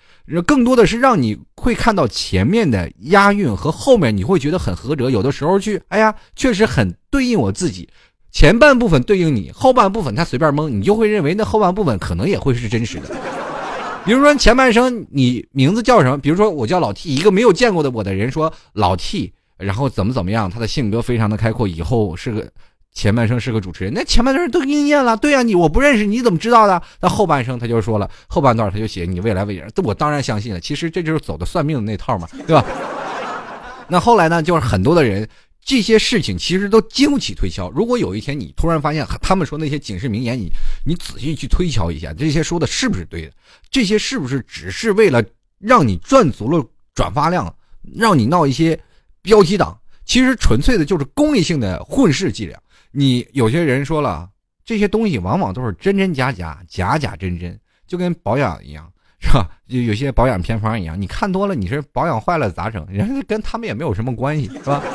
[0.47, 5.11] 更多的是让你会看到前面的押韵和后面你会觉得很合辙。
[5.11, 7.89] 有的时候去，哎呀，确实很对应我自己，
[8.33, 13.15] 前半部分对应你，后半部分他随便蒙，你就会认为那后半部分可能也会是真实的。
[14.05, 16.19] 比如说前半生你名字叫什么？
[16.19, 19.33] 比如说我叫老 T，一个没有见过的我的人说老 T。
[19.57, 20.51] 然后怎么怎么样？
[20.51, 22.45] 他的性格非常的开阔，以后是个
[22.93, 25.17] 前半生是个主持人，那前半生都应验了。
[25.17, 26.83] 对呀，你我不认识，你怎么知道的？
[27.01, 30.59] 那后半生他就说了，后半段他就写你未来未来，我当然相信了。
[30.59, 32.65] 其实这就是走的算命的那套嘛，对吧？
[33.87, 35.27] 那后来呢，就是很多的人
[35.65, 37.71] 这些事情其实都经不起推敲。
[37.71, 40.51] 如果有一天你突然发现他们说那些警示名言，你
[40.85, 43.33] 你仔细去推敲一下，这些说的是不是对的？
[43.71, 45.25] 这些是不是只是为了
[45.59, 47.53] 让你赚足了转发量，
[47.95, 48.79] 让你闹一些？
[49.23, 49.75] 标题党
[50.05, 52.61] 其实纯粹的就是功利性的混世伎俩。
[52.93, 54.29] 你有些人说了，
[54.67, 58.87] 这些东西往往都是真真假假，假假真真，就跟保养一样，
[59.19, 59.49] 是吧？
[59.69, 62.87] 有有些保养偏方一样，你看多了，你是保养坏了咋整？
[62.91, 64.83] 人家跟他们也没有什么关系，是吧？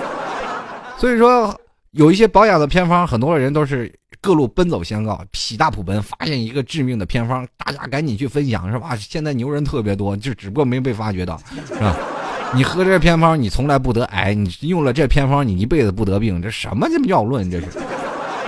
[0.99, 1.57] 所以说，
[1.91, 8.97] 有一些保养的偏方，很多人都是各路奔走相告，喜大普奔，发现一个致命的偏方，大家赶紧去分享，是吧？
[8.97, 11.95] 现在牛人特别多，就只不过没被发掘到，是吧？
[12.53, 16.41] 你喝这偏方，你从来不得癌；你用了这偏方，你一辈子不得病。
[16.41, 17.49] 这什么这妙论？
[17.49, 17.67] 这是。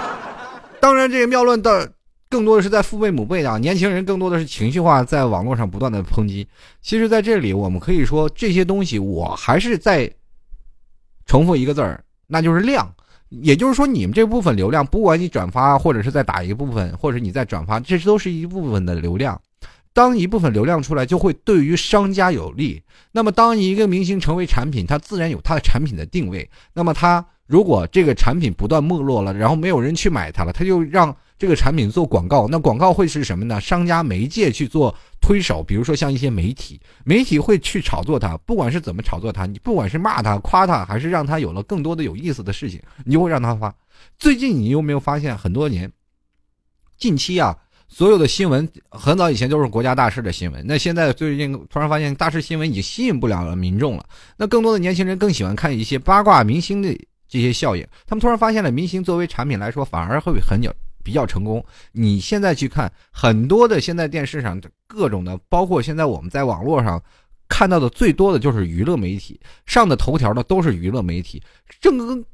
[0.81, 1.89] 当然，这个妙论的
[2.27, 6.45] 更多的是在父辈母辈的年轻人，更多的是情绪化，在网络上不断的抨击。
[6.81, 10.11] 其实，在这里，我们可以说这些东西，我还是在
[11.27, 12.89] 重复一个字儿，那就是量。
[13.29, 19.39] 也就是说，你们这部分流量，不管你转发，或者是再打一部分，或者你再转发，这都是一部分的流量。
[19.93, 22.81] 当一部分流量出来，就会对于商家有利。
[23.11, 26.49] 那么，当一个明星成为产品，他自然有他的产品的定位。
[26.73, 32.47] 那么，他如果这个产品不断没落了，然后没有人去买它了，他就让这个产品做广告。
[32.47, 33.59] 那广告会是什么呢？
[33.59, 38.37] 商家媒介去做推手，比如说像一些媒体，媒体会去炒作它。
[38.45, 43.73] 不管是怎么炒作它，你不管是骂它、夸它，还是让它有了更多的有意思的事情，你就会让它发。
[44.19, 45.91] 最近你有没有发现，很多年，
[46.99, 47.57] 近期啊？
[47.87, 54.05] 所有的新闻很早以前都是国家大事的新闻，那现在最近突然发现大事新闻已经吸引不了了民众了。
[54.37, 56.95] 那更多的年轻人更喜欢看一些八卦明星的
[57.27, 57.83] 这些效应。
[58.05, 60.71] 他们突然发现了明星作为产品来说，反而会很有
[61.03, 61.63] 比较成功。
[61.91, 67.01] 你现在去看很多的现在电视上各种的，包括现在我们在网络上
[67.49, 71.41] 看到的最多的就是娱乐媒体上的头条的都是娱乐媒体，
[71.81, 72.25] 正跟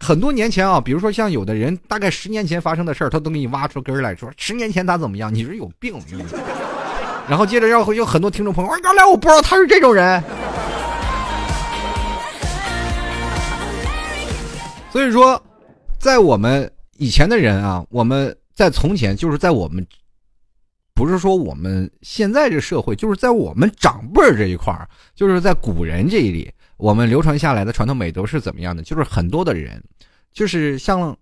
[0.00, 5.94] 很多年前啊，比如说像有的人大概十年前发生的事儿，他都给你挖出根来说十年前他怎么样，你是有病。
[7.28, 10.22] 然后接着要有很多听众朋友，原来我不知道他是这种人。
[14.92, 15.40] 所以说，
[15.98, 19.86] 在我们以前的人啊，我们在从前就是在我们，
[20.94, 28.82] 不是说我们现在这社会，就是在我们长辈这一块儿，就是在古人这一里，我们流传下来的传统美德是怎么样的？
[28.82, 29.82] 就是很多的人，
[30.32, 31.16] 就是像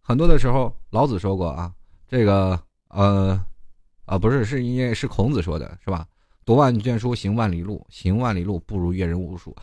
[0.00, 1.72] 很多的时候，老子说过啊，
[2.08, 3.40] 这个呃。
[4.10, 6.06] 啊，不是，是因为是孔子说的，是吧？
[6.46, 9.54] 读万卷书，行万里路，行万里路不如阅人无数。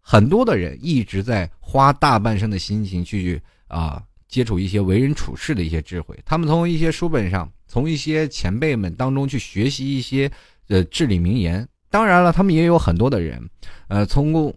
[0.00, 4.02] 很多的人一直在花大半生的心情去啊
[4.32, 10.28] 接触一些为人处事的一些智慧，他们从一些书本上，从一些前辈们当中去学习一些
[10.68, 11.68] 呃至理名言。
[11.90, 13.46] 当然了，他们也有很多的人，
[13.88, 14.50] 呃，从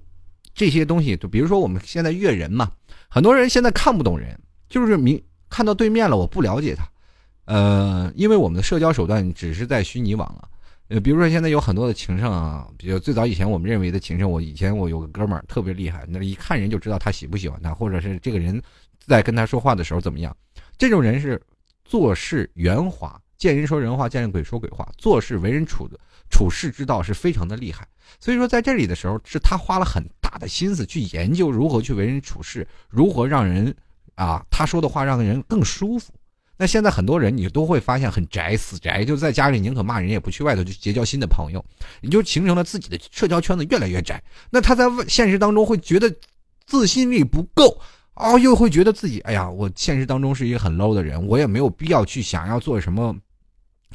[0.54, 2.72] 这些东西，就比如说我们现在阅人嘛，
[3.10, 6.88] 很多人现在看不懂人，就是明看到对面了，我不了解他。
[7.44, 10.48] 呃，因为我们的社交手段只是在虚拟网了，
[10.88, 18.62] 呃，比如说现在有很多的情圣啊，比如最早以前我们认为的情圣，我以前我有个哥们儿特别厉害，那一看人就知道他喜不喜欢他，或者是这个人
[19.08, 20.36] 在跟他说话的时候怎么样。
[20.78, 21.42] 这种人是
[21.84, 26.00] 做事圆滑，见人说人话，见人鬼说鬼话，做事为人处的
[26.30, 27.88] 处事之道是非常的厉害。
[28.20, 33.74] 所以说在这里的时候，是他花了很大的心思去研究如何去为人处事，如何让人
[34.16, 36.14] 啊他说的话让人更舒服。
[36.58, 41.64] 那现在很多人，你都会发现很宅，死宅，就在家里宁可骂人也不去外头去结交新的朋友，
[42.00, 44.24] 你就形成了自己的社交圈子越来越窄。
[44.50, 46.14] 那他在现实当中会觉得
[46.66, 47.78] 自信力不够，
[48.16, 53.16] 哦，又会觉得自己，哎呀，我现实当中是一个很 low 的人，我也没有必要去想要做什么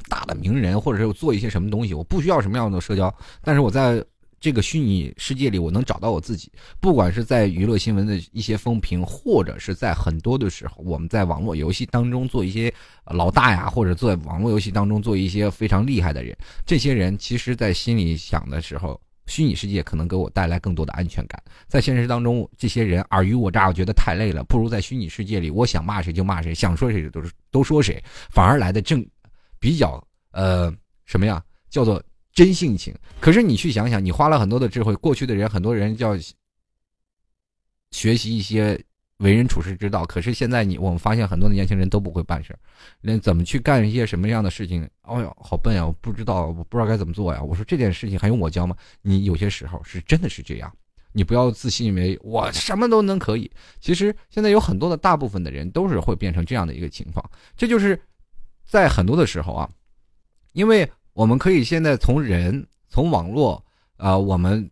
[0.09, 4.05] 大的名人，或者是做一些什么东西，我不需要什么样的社交，但是我在。
[4.43, 6.51] 这个虚拟世界里，我能找到我自己。
[6.81, 12.73] 不管是在娱乐新闻的一些风评，或者是在很多的时候，我们在网络游戏当中做一些
[13.05, 18.99] 老大呀，或者在网络游戏当中做一些非常厉害的人，这些人其实，在心里想的时候，
[19.31, 21.43] 虚拟世界可能给我带来更多的安全感。
[21.69, 24.45] 在现实当中，这些人尔虞我诈，我觉得太累了。
[24.45, 29.03] 不如在虚拟世界里，我想骂谁就骂谁，想说谁就都都说谁，反而来的正
[29.59, 30.71] 比较呃
[31.07, 31.43] 什么呀？
[31.71, 32.03] 叫做。
[32.33, 36.17] 真性情，可是你去想想，你花了很多的智慧，过去的人很多人叫
[37.91, 38.81] 学习一些
[39.21, 42.55] 为人处事之道，可是现在你我们发现很多的年轻人都不会办事，
[43.01, 44.87] 那怎么去干一些什么样的事情？
[45.05, 45.87] 哦哟，好笨呀！
[45.87, 47.43] 我不知道，我不知道该怎么做呀！
[47.43, 48.77] 我说这件事情还用我教吗？
[49.03, 50.73] 你有些时候是真的是这样，
[51.13, 53.51] 你不要自信为我什么都能可以。
[53.81, 57.25] 其实现在有很多的大部分的人都是会变成这样的一个情况，
[57.57, 58.01] 这就是
[58.65, 59.71] 在很多的时候啊，
[60.53, 60.91] 因为。
[61.13, 63.63] 我们可以现在从人从网络
[63.97, 64.71] 啊，我们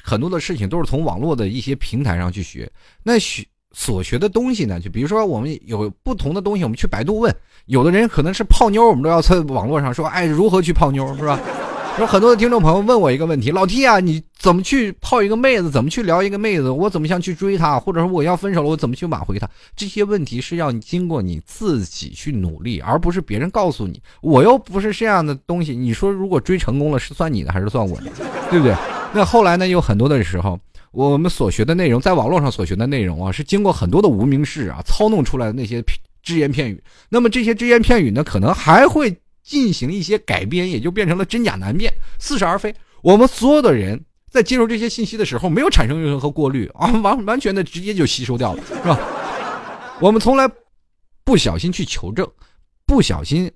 [0.00, 2.70] 很多的事情都是从网络的一些平台上去学。
[3.02, 7.34] 那学所学的东西呢，就比如说我们有不同的东西，我们去百度问。
[7.66, 11.38] 有的人可能是泡妞，我们都要在网络上说，哎，如何去泡妞，是吧？
[12.00, 15.70] 有很多的听众朋友问我一个问题：老 T 啊，你怎么去泡一个妹子？
[15.70, 16.70] 怎么去聊一个妹子？
[16.70, 17.78] 我怎么想去追她？
[17.78, 19.46] 或者说我要分手了，我怎么去挽回她？
[19.76, 24.00] 这些问题是要经过你自己去努力，而不是别人告诉你。
[24.22, 25.76] 我又不是这样的东西。
[25.76, 28.10] 你说如果追成功了，是算你的还是算我的？
[28.50, 28.74] 对不对？
[29.12, 29.68] 那后来呢？
[29.68, 30.58] 有很多的时候，
[30.92, 35.82] 我们所学的内容，在网络上所学的内容啊，是经过很多的无名氏啊操弄出来的那些
[36.22, 36.80] 只言片语。
[37.08, 39.16] 那么这些只言片语呢，可能还会。
[39.44, 42.72] 进行一些改编，也就变成了真假难辨、似是而非。
[43.02, 48.96] 我们所有的人在接受这些信息的时候，没有产生任何过滤啊， 完完全的直接就吸收掉了，是吧？
[50.00, 50.48] 我们从来
[51.24, 52.24] 不小心去求证，
[52.86, 53.50] 不小心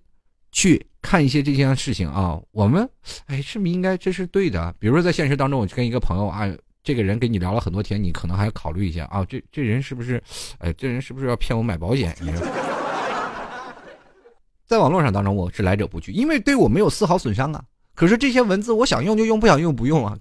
[0.51, 2.37] 去看一些这些事情啊。
[2.51, 2.91] 我们
[3.27, 4.75] 哎，是不是应该这是对的？
[4.81, 6.51] 比如说在现实当中，我去跟一个朋友啊，
[6.87, 10.23] 这个人跟你聊了很多天，你可能还要考虑一下啊，这这人是不是？
[10.59, 12.17] 哎，这人是不是要骗我买保险？
[12.21, 12.47] 你说？
[14.67, 17.61] 在网络上当中，我是来者不拒，因为对我没有丝毫损伤啊。
[17.97, 20.17] 可是这些文字，我想用就用，不想用不用啊。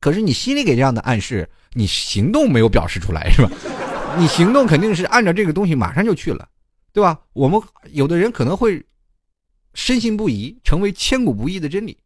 [0.00, 3.50] 可是你心里给这样的暗示，你行动没有表示出来，是吧？
[4.16, 6.48] 你行动肯定是按照这个东西马上就去了，
[6.94, 7.20] 对吧？
[7.34, 7.60] 我们
[7.92, 8.82] 有的人可能会
[9.74, 11.98] 深信不疑，成为千古不易的真理。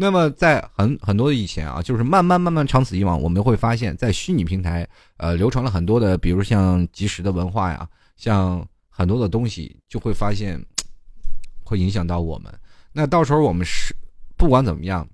[0.00, 4.88] 那么在很很多的以前啊，就是慢慢慢慢长此以往，我们会发现，在虚拟平台
[5.18, 7.86] 呃流传了很多的，比如像即时的文化呀，
[8.16, 10.58] 像很多的东西，就会发现。
[11.62, 12.52] 会影响到我们，
[12.92, 13.94] 那到时候我们是
[14.36, 15.08] 不管怎么样，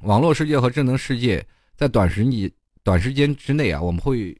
[0.00, 1.46] 网络世界和智能世界
[1.76, 2.50] 在短时你
[2.82, 4.36] 短时间之内啊，我们会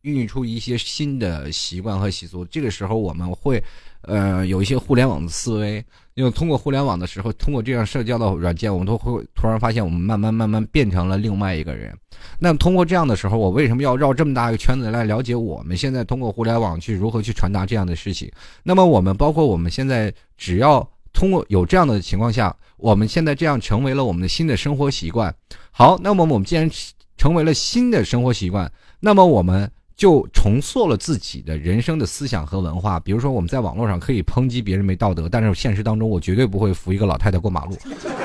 [0.00, 2.44] 孕育出一些新的习惯和习俗。
[2.46, 3.62] 这个时候，我们会，
[4.02, 5.84] 呃，有一些互联网的思维。
[6.14, 11.90] 因为通过互联网的时候，通过这样社交的软件，我们都会突然发现，我们慢慢慢慢变成了另外一个人。
[12.38, 18.30] 那通过这样的时候，我为什么要绕这么大一个圈子来了解我们现在通过互联网去如何去传达这样的事情？
[18.62, 25.34] 那么我们包括我们现在，只要通过有这样的情况下，我们现在这样成为了我们的新的生活习惯。
[25.70, 26.70] 好，那么我们既然
[27.16, 29.70] 成为了新的生活习惯，那么我们。
[30.02, 32.98] 就重塑了自己的人生的思想和文化。
[32.98, 37.76] 比如说，我们在网络上可以抨击别人没道德，但是现实当中，我绝对不会扶一个老太太过马路，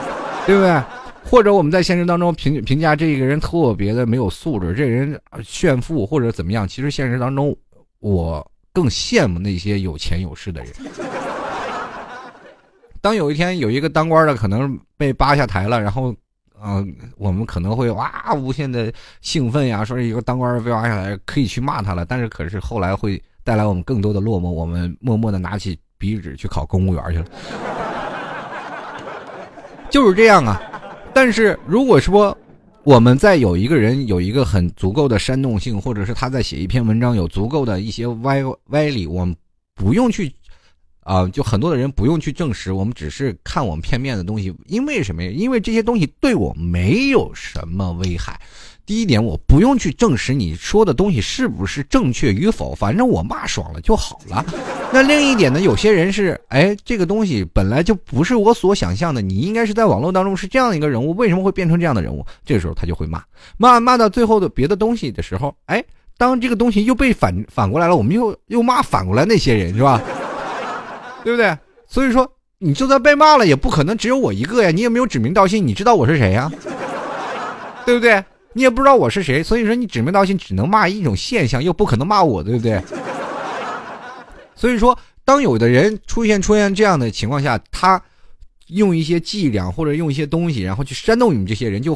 [0.47, 0.81] 对不对？
[1.23, 6.67] 或者我们在现实当中评评价这个人特别的没有素质，这人炫富或者怎么样？
[6.67, 7.55] 其实现实当中，
[7.99, 10.73] 我更羡慕那些有钱有势的人。
[13.01, 16.11] 当有一天有一个当官的可能被扒下台了，然后。
[16.63, 18.91] 嗯，我们可能会哇无限的
[19.21, 22.05] 兴奋呀，说一个当官的被挖下来，可以去骂他了。
[22.05, 27.25] 但是可是后来会带来我们更多的落寞，我们默默的拿起笔纸去考公务员去了，
[29.89, 30.61] 就是这样啊。
[31.13, 32.35] 但是如果说
[32.83, 39.35] 我们在有一个人有一个很足够的煽动性，或者是他在写一篇文章有足够的一些歪歪理，我们
[39.75, 40.33] 不用去。
[41.07, 45.31] 啊，就很多的人不用去证实，我们只是看我们片面的东西，因为什么呀？
[45.33, 48.37] 因为这些东西对我没有什么危害。
[48.85, 54.45] 第一点，我不用去证实你说的东西是不是正确与否，反正我骂爽了就好了。
[54.91, 55.61] 那另一点呢？
[55.61, 62.25] 有些人是，哎，这个东西本来就不是我所想象的，你应该是在网络当中是这样一个人物，为什么会变成这样的人物？
[62.45, 63.23] 这个时候他就会骂，
[63.57, 65.81] 骂骂到最后的别的东西的时候，哎，
[66.17, 70.01] 当这个东西又被反反过来了，我们又又骂反过来那些人，是吧？
[71.27, 71.57] 对不对？
[71.85, 72.25] 所以说，
[72.57, 74.71] 你就算被骂了，也不可能只有我一个呀。
[74.71, 76.49] 你也没有指名道姓，你知道我是谁呀？
[77.85, 78.23] 对不对？
[78.53, 82.81] 你也不知道我是谁，所以说你指名道姓只能骂一种现象，又不可能骂我，对不对？
[84.55, 88.01] 所以说，当有的人出现出现这样的情况下，他
[88.67, 91.93] 用一些伎俩或者用一些东西，然后去煽动你们这些人，就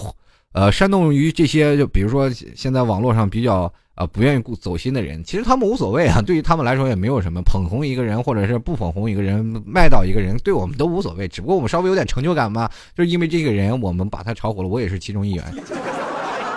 [0.51, 3.73] 呃煽动于这些，就比如说现在网络上比较。
[3.93, 6.21] 啊，不愿意走心的人，其实他们无所谓啊。
[6.21, 11.27] 对于他们来说，也没有什么捧红一个人，或者是不捧红一个人，卖到一个人，对我们都无所谓。
[11.27, 15.43] 只不过我们稍微有点成就感嘛，就是因为这个人，我们把他炒火了，我也是其中一员，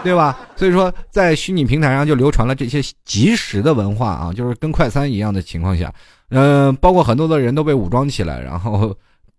[0.02, 0.38] 对吧？
[0.56, 5.92] 所以说，在虚拟平台上就流传了这些即时的文化啊，就是跟快餐一样的情况下，
[6.30, 8.96] 嗯，包括很多的人都被武装起来，然后。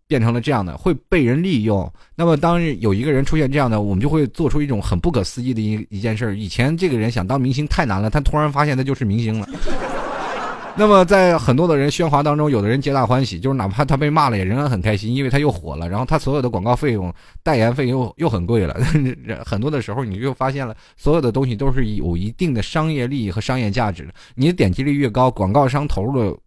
[0.07, 1.91] 变成了这样的，会被人利用。
[2.15, 6.37] 那么，当有一个人出现这样的，我们就会做出一种很不可思议的一一件事。
[6.37, 9.47] 以前这个人想当明星太难了，他突然发现他就是明星了。
[10.77, 15.87] 那么，在很多的人喧哗当中，有的人皆大欢喜，就是哪怕他被骂了，也仍然很开心，因为他又火了。
[15.87, 18.75] 然后他所有的广告费用、代言费又又很贵了。
[19.45, 24.13] 很多的时候，你就发现了，所有的东西都是有一定的商业利益和商业价值的。
[24.35, 26.37] 你的点击率越高，广告商投入的。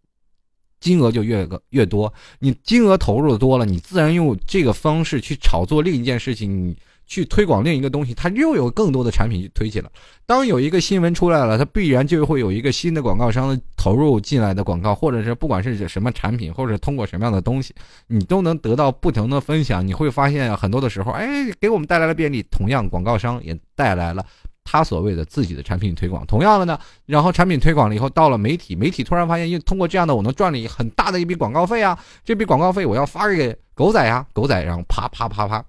[0.80, 6.76] 金额就越个越多，你金额投入的多了，你自然用这个方式去炒作另一件事情，你
[7.06, 9.90] 去推广另一个东西，它又有更多的产品去推起了。
[10.26, 17.74] 当有一个新闻出来了，它必然就会有一个新的广告商投入进来的广告，或者是不管是什么产品，或者通过什么样的东西，
[18.08, 19.86] 你都能得到不同的分享。
[19.86, 24.22] 你会发现很多的时候，哎，给我们带来了便利，同样广告商也带来了。
[24.70, 35.64] 他所谓的自己的产品推广，同样的呢，然后产品推广了以后，到了媒体，媒体突然发现，因为通过这样的，我能赚了一很大的一笔广告费啊，这笔广告费我要发给狗仔啊，狗仔，然后啪啪啪啪，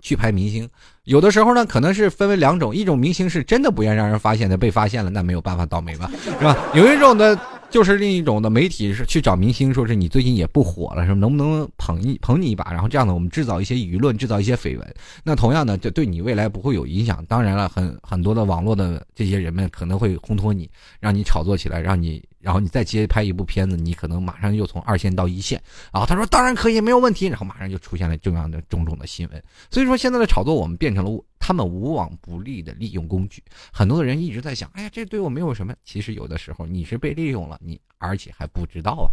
[0.00, 0.68] 去拍明星。
[1.02, 6.56] 有的时候呢，可能是分为两种，一种明星是真的不愿让人发现的，被发现了，那没有办法倒霉吧，是吧？
[6.74, 7.36] 有一种呢。
[7.72, 12.70] 就是另一种的媒体是去找明星，说是你最近也不火了，是能不能捧一捧你一把？
[12.70, 14.94] 然后这样的我们制造一些舆论，制造一些绯闻。
[15.24, 17.24] 那同样的，就对你未来不会有影响。
[17.26, 20.68] 当然了，很很多的网络的这些人们可能会烘托你，
[21.00, 22.22] 让你炒作起来，让你。
[22.42, 25.62] 然后你再接拍一部片子，你可能马上又从二线到一线。
[25.92, 27.26] 然后他说当然可以，没有问题。
[27.28, 29.42] 然后马上就出现了这样的种种的新闻。
[29.70, 33.42] 所以说现在的炒作，我们变成了他们无往不利的利用工具。
[33.72, 35.72] 很多的人一直在想，哎呀，这对我没有什么。
[35.84, 39.06] 其实有的时候你是被利用了，你而且还不知道啊。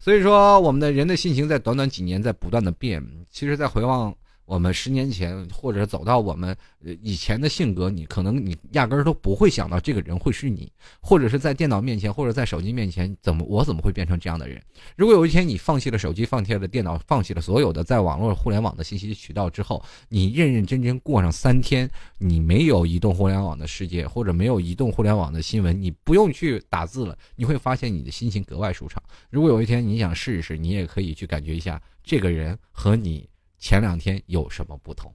[0.00, 3.04] 所以说我们的人的性情在短短几年在不断的变。
[3.30, 4.14] 其实，在回望。
[4.46, 6.54] 我们十年前，或者走到我们
[7.02, 10.70] 以前的性格，你可能你压根儿都不会想到这个人会是你，
[11.00, 14.62] 或者是在电脑面前，或者在手机面前，怎么我怎么会变成这样的人？
[14.96, 21.88] 如果有一天你放弃了手机，放弃了电脑，放弃了所有的在网络互联网的信息渠道之后，你认认真真过上三天，
[22.18, 29.02] 你没有移动互联网的世界，或者没有移动互联网的新闻，你不用去打字了，你会发现你的心情格外舒畅。
[29.30, 33.26] 如果有一天你想试一试，你也可以去感觉一下这个人和你。
[33.64, 35.10] 前两天有什么不同？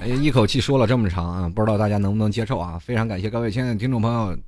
[0.00, 2.78] 哎一口气说了这么长啊，不知道大家能不能接受啊？
[2.78, 4.38] 非常感谢各位亲爱的听众朋友。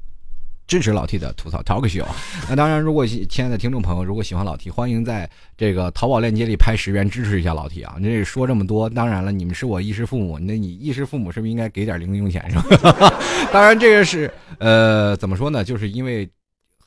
[0.69, 2.07] 支持老 T 的吐槽 talk show，
[2.49, 7.97] 那当然，如果亲爱的听众朋友如果喜欢老 T，欢迎在这个淘宝链接里拍十元支持一下老 T 啊！
[8.01, 13.13] 这说这么多，当然了，你们是我衣食父母，那你衣食父母是不是应该给点零用钱是吧？
[13.53, 15.65] 当然，这个是呃，怎么说呢？
[15.65, 16.31] 就是因为。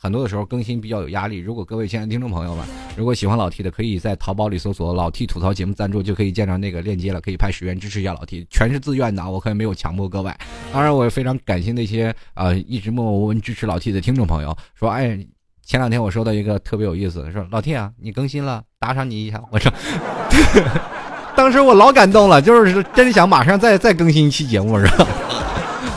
[0.05, 1.39] 很多的时候更新比较有压力。
[1.39, 2.63] 如果各位亲爱的听众朋友们，
[2.95, 10.31] 如果喜欢老 T 的，可以在淘宝里搜索“老 T 吐槽节目赞助”，就可以见到那个链接了，可以拍十元支持一下老 T，全是自愿的啊，我可以没有强迫各位。
[10.71, 14.55] 当然，我也非常感谢那些啊一直默默无闻支持老 T 的听众朋友。
[14.75, 15.17] 说，哎，
[15.63, 19.41] 前两天我收到一个特别有意思的，说老 T 啊，你更新了，打赏你一下。
[19.49, 19.73] 我说，
[21.35, 25.07] 当时我老感动了，就是真想马上再 再更新一期节目，是吧？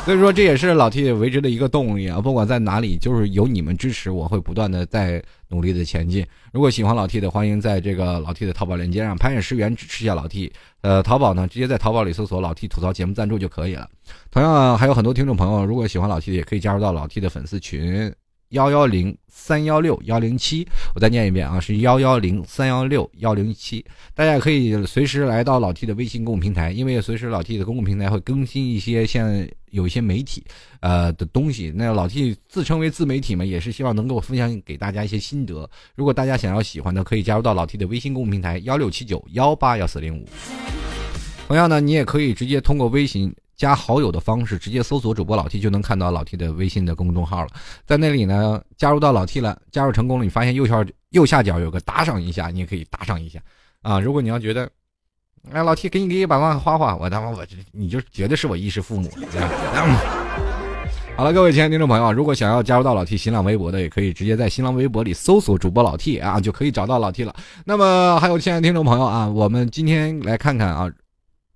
[0.09, 2.19] 所以说，这也是老 T 为之的一个动力啊！
[2.19, 6.27] 不管在哪里，就是有你们支持，我会不断的在努力的前进。
[6.51, 10.51] 如果喜欢老 T 的，欢迎在这个老 T 的淘宝链接上拍点十元支持一下老 T。
[10.81, 13.87] 呃，淘宝呢，直接在淘宝里搜索“老 T 吐槽节目赞助”就可以了。
[14.31, 18.11] 同样，还有很多听众朋友，如果喜欢老 T 的，也可以加入到老 T 的粉丝群。
[18.51, 23.85] 幺幺零三幺六幺零七，我再念一遍啊，是幺幺零三幺六幺零七。
[24.15, 30.43] 大家可以随时来到老 T 的微信公共平台，因为随时老 T 的公共平台会更新一些像有一些媒体
[30.81, 31.73] 呃的东西。
[31.75, 35.69] 那老 T 自称为自媒体嘛，也是希望能够分享给大家一些心得。
[35.95, 40.27] 如果大家想要喜欢的，可以加入到老 T 的微信公共平台幺六七九幺八幺四零五。
[41.49, 43.35] 同样呢，你也可以直接通过微信。
[43.57, 47.49] 加好友的方式，直接搜索主播老 T 就能看到老 T 的微信的公众号了。
[47.85, 53.41] 在那里呢，加入到老 T 了，加入成功了，你发现右下右下角有个打赏一下，你也可以打赏一下
[53.83, 53.99] 啊。
[53.99, 54.71] 如果你要觉得，
[55.51, 59.11] 哎，老 T 给你给一百万花花，我他妈我这你就绝对是我衣食父母。
[61.17, 67.35] 好了，各位亲爱的听众朋友，如果想要加入到老 T 新浪微博的，也可以直接在新浪微博里搜索主播老 T 啊，就可以找到老 T 了。
[67.65, 70.89] 那么还有亲爱的听众朋友啊，我们今天来看看啊。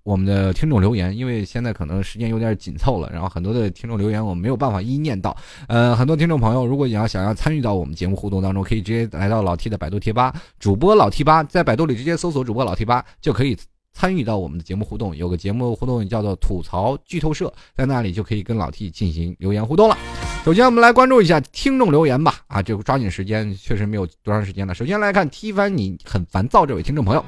[0.03, 5.35] 我们的听众留言，因为现在可能时间有点紧凑了，然后很多的听众留言我们没有办法一一念到。
[5.67, 13.57] 呃，很多听众朋友，如果你要想要参与到我们节目互动当中，可以直接来到老 T 的百度贴吧，主播老 T 吧，在百度里直接搜索主播老 T 吧，就可以
[13.93, 15.15] 参与到我们的节目互动。
[15.15, 19.97] 有个节目互动叫做吐槽剧透社，在那里就可以跟老 T 进行留言互动了。
[20.43, 22.35] 首先，我们来关注一下听众留言吧。
[22.47, 24.73] 啊，这个抓紧时间，确实没有多长时间了。
[24.73, 27.23] 首先来看踢翻你很烦躁这位听众朋友。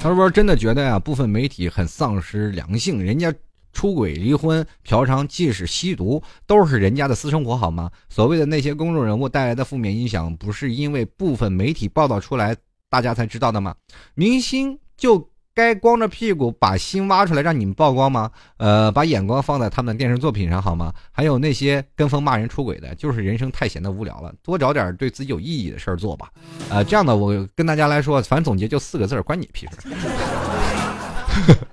[0.00, 3.02] 他说：“真的觉得呀，部分媒体很丧失良性。
[3.02, 3.34] 人家
[3.72, 7.90] 出轨、离婚、嫖娼，即使吸毒，都是人家的私生活，好吗？
[8.08, 12.56] 所谓的那些公众人物带来的负面影响，不是因为部分媒体报道出来，
[12.88, 13.74] 大家才知道的吗？
[14.14, 15.27] 明星就……”
[15.58, 18.30] 该光着屁股把心挖出来让你们曝光吗？
[18.58, 20.94] 呃，把眼光放在他们的电视作品上好吗？
[21.10, 26.30] 还有那些跟风骂人出轨的，就是人生太闲的无聊了，多找点对自己有意义的事儿做吧。
[26.70, 29.88] 呃，这样的我跟大家来说，反正总结就四个字儿，关你屁事，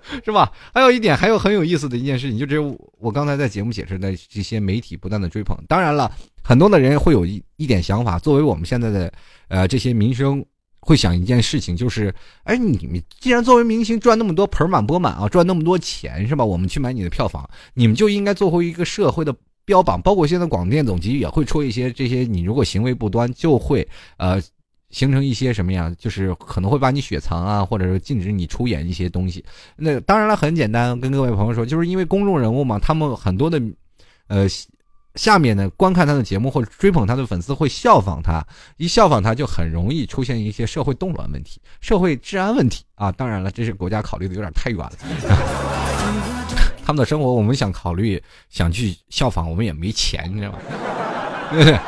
[0.26, 0.52] 是吧？
[0.74, 6.12] 还有一点，还有很有意思的一件事情，就只有我刚才在节目解释的这些媒体不断的追捧，当然了，
[6.44, 9.14] 很多的人会有一一点想法，作为我们现在的
[9.50, 10.44] 呃这些民生。
[10.86, 12.14] 会想一件事情，就是，
[12.44, 16.46] 哎，你们既然作为明星赚那么多盆满钵满啊，赚那么多钱是吧？
[16.46, 20.00] 我们去买你的票房，你们就应该做回一个社会的标榜。
[20.00, 24.40] 包括现在广电总局也会出一些这些，你如果行为不端，就会呃
[24.92, 25.92] 形成一些什么呀？
[25.98, 29.44] 就是可能会把你雪藏啊，或者是禁止你出演一些东西。
[29.76, 33.60] 那当然了，很简单，跟各位朋友说，就是因为公众人物嘛，他们很多的
[34.28, 34.48] 呃。
[35.16, 38.46] 下面呢，观看他的节目或者追捧他的粉丝会效仿他，
[38.78, 43.12] 一效仿他就很容易出现一些社会动乱问题、社会治安问题啊！
[43.14, 44.92] 当然了，这是国家考虑的有点太远了。
[46.86, 50.60] 他们的生活我们想考虑、想去效仿，我们也没钱，你知道吗？
[51.52, 51.80] 对对？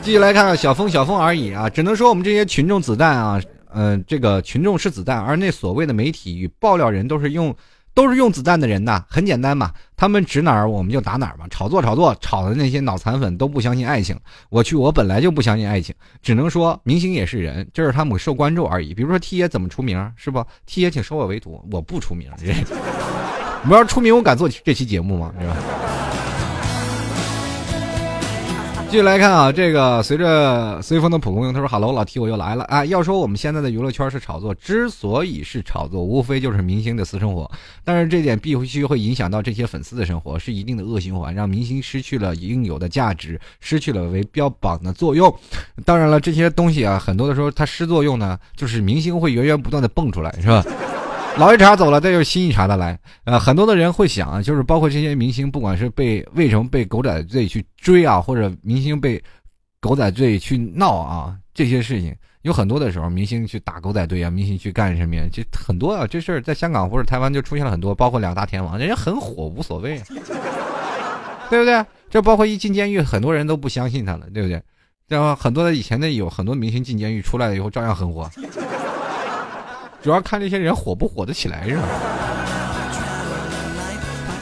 [0.00, 1.68] 继续来看看小风，小风而已啊！
[1.68, 3.42] 只能说我们这些群众子弹啊，
[3.74, 7.54] 嗯，这个群众是子弹，而那所谓的媒体与爆料人都是用。
[8.00, 14.18] 都是用子弹的人呐，很简单嘛，他们指哪儿我们就打哪儿嘛，炒作炒作，炒的那些脑残粉都不相信爱情。
[14.48, 18.94] 我去，我本来就不相信爱情，只能说明星也是人，就是他们受关注而已。
[18.94, 22.30] 比如说 T 爷怎么出名，是不？T 爷请收我为徒，我不出名，
[23.68, 25.30] 我要出名，我敢做这期节目吗？
[25.38, 25.56] 是吧？
[28.90, 32.84] 继续来看啊，这个随着随风的蒲公英，他说：“Hello，老 T，我又来了啊！
[32.86, 37.48] 要说我们现在的娱乐圈是炒作，之所以是炒作，无非就是明星的私生活。
[37.84, 45.32] 但是这点必须会影响到这些粉丝的生活，是一定的恶循环，让明星失去了应有的价值，失去了为标榜的作用。
[45.84, 50.64] 当然了，这些东西啊，很多的时候它失作用呢，就是明星会源源不断的蹦出来，是吧？”
[51.36, 52.98] 老一茬走了，再又新一茬的来。
[53.24, 59.22] 呃，很多的人会想啊，就是包括这些明星，不管是被为什么被狗仔队去追啊，或者明星被
[59.80, 65.22] 狗仔队去闹啊，这些事情有很多的时候，明星去打狗仔队啊，明星去干什么呀？
[65.32, 69.98] 这很多啊，这事儿在香港或者台湾就出现了很多，包括两大天王，人家很火，无所谓，
[71.48, 71.84] 对不对？
[72.10, 74.60] 这包括一进监狱，很多人都不相信他了，对不对？
[75.08, 78.28] 然后很多的以前的有很多明星进监狱出来了以后照样很火，
[80.02, 81.82] 主要看这些人火不火得起来，是吧？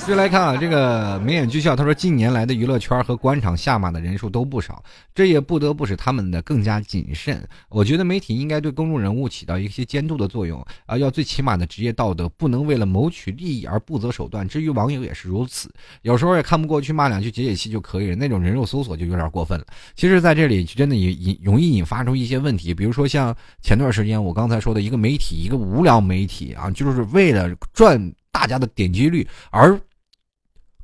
[0.09, 4.83] 接来看啊，这个眉眼俱笑，他说近年来的娱乐圈和官场下马的人数都不少，
[5.15, 7.47] 这也不得不使他们的更加谨慎。
[7.69, 14.49] 我觉得媒体应该对公众人物起到一些监督的作用啊，要最起码的职业道德，不能为了谋取利益而不择手段。
[14.49, 19.67] 至于网友也是如此，有时候也看不过去，骂两句解解气就可以了，那种人肉搜索就有点过分了。
[19.95, 29.79] 其实，在这里真的引引容易引发出一些问题，比如说像前段时间我刚才说的一个媒体，一个无良媒体啊，就是为了赚大家的点击率而。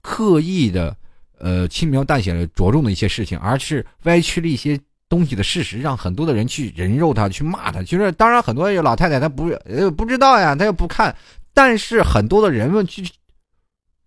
[0.05, 0.95] 刻意的，
[1.39, 4.79] 呃，轻描淡写的着重的一些事情，而是歪曲了一些
[5.09, 7.83] 东西的事实，让很多的人去人肉他，去骂他。
[7.83, 11.17] 就是，当然，很多老太太她不呃不知道呀，她又不看，
[11.55, 13.03] 但是很多的人们去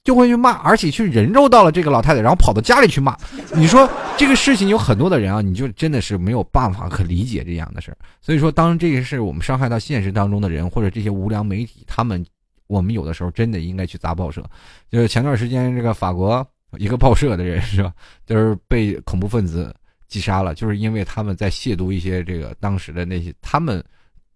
[0.04, 3.18] 就会去骂，而且去人肉到了这个老太太，然后跑到家里去骂。
[3.56, 7.98] 你说这个事情有很多的人啊，你就真的是没有办法可理解这样的事儿。
[8.22, 12.24] 所以说，当这个是我们伤害到现实当中的人，或者这些无良媒体，他们。
[12.68, 14.43] 我们有的时候真的应该去砸报社，
[14.89, 16.45] 就是前段时间这个法国
[16.78, 17.93] 一个报社的人是吧，
[18.26, 19.74] 就是被恐怖分子
[20.07, 23.84] 击杀了，就是因为他们在亵渎一些这个当时的那些他们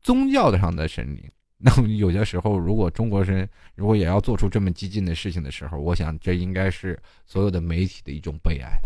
[0.02, 1.24] 宗教的上的神灵。
[1.64, 8.82] 那么有些时候，如果中国人如果也要做出这么激进的事情的时候，我想这应该是所有的媒体的一种悲哀。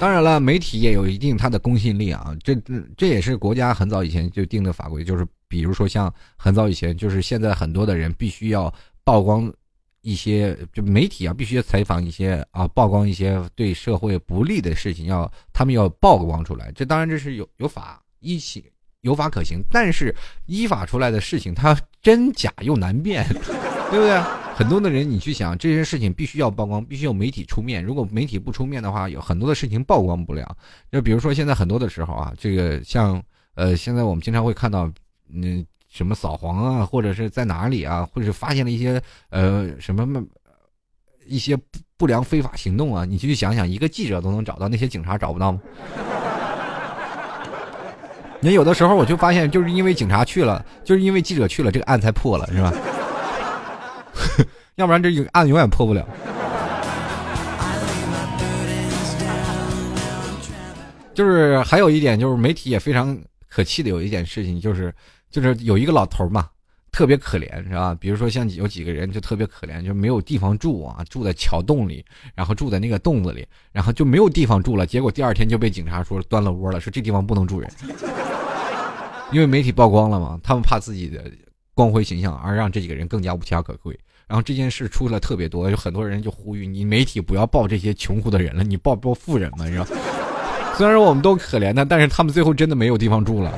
[0.00, 2.54] 当然了，媒体也有一定它的公信力啊，这
[2.96, 5.26] 这也是国家很早以前就定的法规，就是。
[5.48, 8.72] 比如说，像很早以前，就是现在很多的人必须要
[9.04, 9.52] 曝光
[10.02, 16.70] 一些，就媒体啊，必须要采访一些啊，曝光一些对社会不利的事情，要他们要曝光出来。
[16.74, 18.70] 这当然这是有有法依起
[19.02, 20.14] 有法可行，但是
[20.46, 23.26] 依法出来的事情，它真假又难辨，
[23.90, 24.20] 对不对？
[24.56, 27.84] 很多的人你去想这些事情，必须要曝光，必须有媒体出面。
[27.84, 30.56] 如果媒体不出面的话，有很多的事情曝光不了。
[30.90, 33.22] 就比如说现在很多的时候啊，这个像
[33.54, 34.92] 呃，现在我们经常会看到。
[35.32, 39.00] 嗯，什么扫黄啊，或者是在哪里啊，或者是发现了一些
[39.30, 40.06] 呃什么
[41.26, 41.58] 一些
[41.96, 43.04] 不良非法行动啊？
[43.04, 45.60] 你去想想，一个记者都能找到，那些警察找不到吗？
[48.40, 52.72] 你有的时候我就发现，就是因为警察去了，就是因为记者去了，这个案才破了，是吧？
[54.76, 56.06] 要不然这案永远破不了。
[61.14, 63.18] 就是还有一点，就是媒体也非常
[63.56, 64.92] 可气的，有一件事情就是。
[65.28, 66.48] 就是有一个老头嘛，
[66.92, 67.94] 特别可怜，是吧？
[68.00, 72.02] 比如说像有几个人就特别可怜，就没有地方住啊，住在桥洞里，
[72.34, 74.86] 然后住在那个洞子里，然后就没有地方住了。
[74.86, 77.68] 结果第二天就被警察说端了窝了，说这地方不能住人，
[79.32, 81.30] 因为媒体曝光了嘛，他们怕自己的
[81.74, 83.98] 光辉形象而让这几个人更加无家可归。
[84.28, 89.86] 然后这件事出了特别多，有很多人就呼吁你媒体不要报这些穷苦的人了，你报报富人嘛，是吧？
[90.78, 93.50] 虽然我们都可怜他，但是他们最后真的没有地方住了。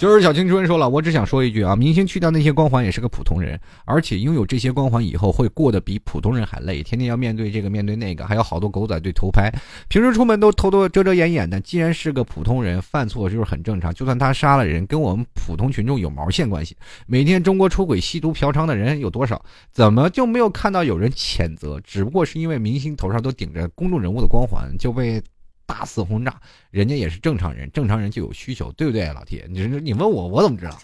[0.00, 9.52] 就是小青春说了，我只想说一句啊，明星去掉那些光环也是个普通人，而且拥有这些光环以后会过得比普通人还累，天天要面对这个面对那个，还有好多狗仔队偷拍，
[9.88, 11.60] 平时出门都偷偷遮遮掩掩的。
[11.60, 16.74] 既然是个普通人，犯错就是很正常，就算他杀了人，跟我们普通群众有毛线关系？
[17.06, 19.44] 每天中国出轨、吸毒、嫖娼的人有多少？
[19.70, 21.78] 怎么就没有看到有人谴责？
[21.84, 25.22] 只不过是因为明星头上都顶着公众人物的光环，就被。
[25.70, 26.34] 大肆轰炸，
[26.72, 29.46] 人家也是正常人，正常人就有需求，对不对，老铁？
[29.48, 30.76] 你说你问我，我怎么知道？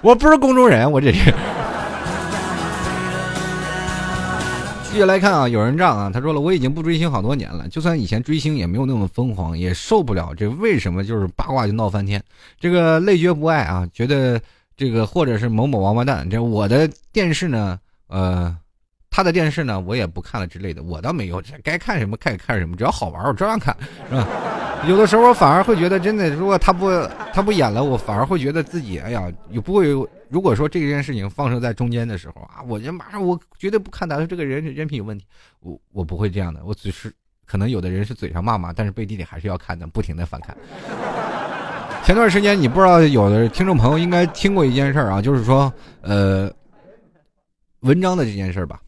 [0.00, 1.30] 我不是公众人，我这是。
[4.84, 12.24] 继续来看啊，有人这样啊，他说了，我已经不追星好多年了，就算以前追星也没有那么疯狂，也受不了这为什么就是八卦就闹翻天，
[12.58, 14.40] 这个累觉不爱啊，觉得
[14.74, 18.56] 这个或者是某某王八蛋，这我的电视呢，呃。
[19.18, 23.76] 他的电视呢，我也不看了之类的，我倒没有，该看什么看看什么，只要好玩我照样看，
[24.08, 24.24] 是吧？
[24.86, 26.88] 有的时候反而会觉得，真的，如果他不
[27.34, 29.88] 他不演了，我反而会觉得自己，哎呀，也不会。
[30.28, 35.26] 如果说这件事情放射在中间的时候啊，我就马上我绝对不看他，说这个人人品有问题，
[35.58, 37.12] 我我不会这样的，我只是
[37.44, 40.56] 可能有的人是嘴上骂骂，但是背地里还是要看的，不停的翻看。
[42.04, 46.48] 前段时间你不知道有的听众朋友应该听过一件事啊，就是说呃
[47.80, 48.80] 文章的这件事吧。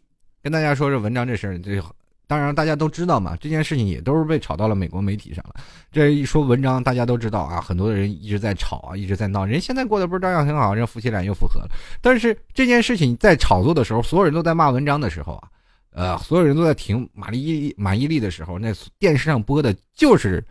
[0.43, 1.83] 跟大家说说文章这事儿，这
[2.27, 3.37] 当然大家都知道嘛。
[3.41, 5.57] 这件事情也都是被炒到了美国媒体上了。
[5.91, 9.45] 这一说文章，大家都知道啊，很多人一直在吵啊，一直在闹。
[9.45, 11.69] 人现在过得不是照样很好，人夫妻俩又复合了。
[12.01, 15.49] 但是这件事情在炒作的时候，所有人都在骂文章的时候啊，
[15.93, 20.43] 呃，所有人都在听马丽马伊琍的时候，那电视上播的就是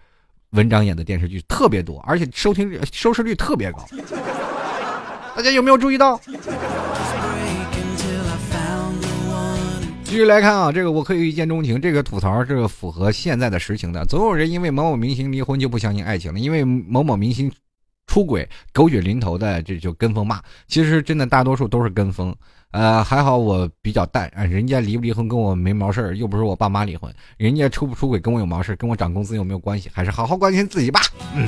[0.52, 3.88] 文章演的电视剧特别多，而且收听收视率特别高。
[5.34, 6.20] 大家有没有注意到？
[10.10, 14.04] 继续来看啊，这个我可以一见钟情，这个吐槽是符合现在的实情的。
[14.08, 17.50] 总有人因为某某明星离婚就不相信爱情了，因为某某明星
[18.08, 20.42] 出轨狗血淋头的这就跟风骂。
[20.68, 22.36] 其实真的大多数都是跟风。
[22.72, 29.92] 呃，还好我比较淡，人家离不离婚跟我没毛事儿，又不是我爸妈离婚，人家出不出轨跟我有毛事跟我涨工资有没有关系？
[29.94, 31.02] 还是好好关心自己吧。
[31.36, 31.48] 嗯，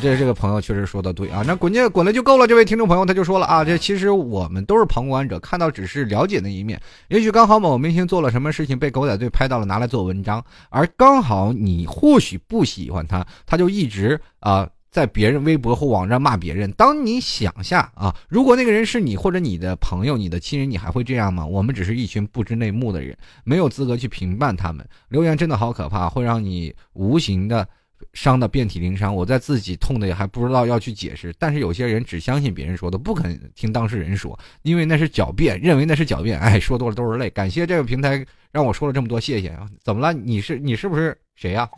[0.00, 2.46] 这这个朋友确实说的对啊，那滚就滚了就够了。
[2.46, 6.80] 这位听众朋友他就说了啊，这其实我们都是旁观者，看到只是了解那一面。
[7.08, 14.68] 也许刚好某明星做了什么事情被狗仔队拍到了，拿来做文章，而刚好你或许不喜欢他，他就一直啊。
[14.90, 21.44] 在别人微博或网站骂别人，当你想下啊，如果那个人是你或者你的朋友、你的亲人，你还会这样吗？
[21.44, 24.84] 我们只是一群不知内幕的人，没有资格去评判他们。
[25.10, 27.68] 留言真的好可怕，会让你无形的
[28.12, 29.14] 伤的遍体鳞伤。
[29.14, 36.38] 我在自己痛的也还不知道要去解释，但是有些人只相信别人说的，不肯听当事人说，因为那是狡辩，认为那是狡辩。
[36.38, 37.28] 哎，说多了都是泪。
[37.30, 39.68] 感谢这个平台让我说了这么多，谢谢啊！
[39.82, 40.12] 怎么了？
[40.12, 41.68] 你是你是不是谁 呀？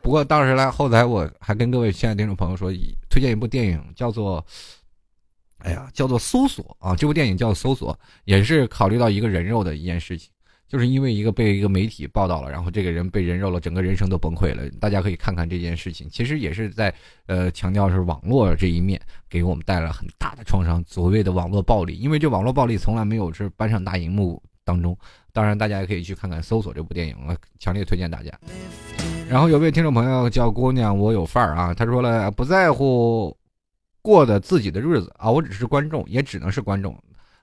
[0.00, 2.72] 不过当时来后台我还跟各位亲爱的听众朋友说，
[3.10, 4.42] 推荐一部电影，叫做，
[5.58, 6.96] 哎呀，叫做《搜索》啊。
[6.96, 7.92] 这部电影叫《搜索》，
[8.24, 10.30] 也是考虑到一个人肉的一件事情，
[10.68, 14.68] 就是因为一个被一个媒体报道了，然后这个人被人肉了，整个人生都崩溃了。
[14.80, 16.92] 大家可以看看这件事情，其实也是在
[17.26, 20.82] 呃强调是网络这一面给我们带来很大的创伤。
[20.86, 24.96] 所谓的网络暴力，因为这网络暴力从来没有是搬上大荧幕当中。
[25.32, 28.32] 当然，大家也可以去看看《搜索》这部电影，我强烈推荐大家。
[29.28, 33.36] 然后有位听众朋友叫姑娘，我有范儿啊，他说了不在乎
[34.00, 36.96] 过的自己的日子啊，我只是观众，也只能是观众。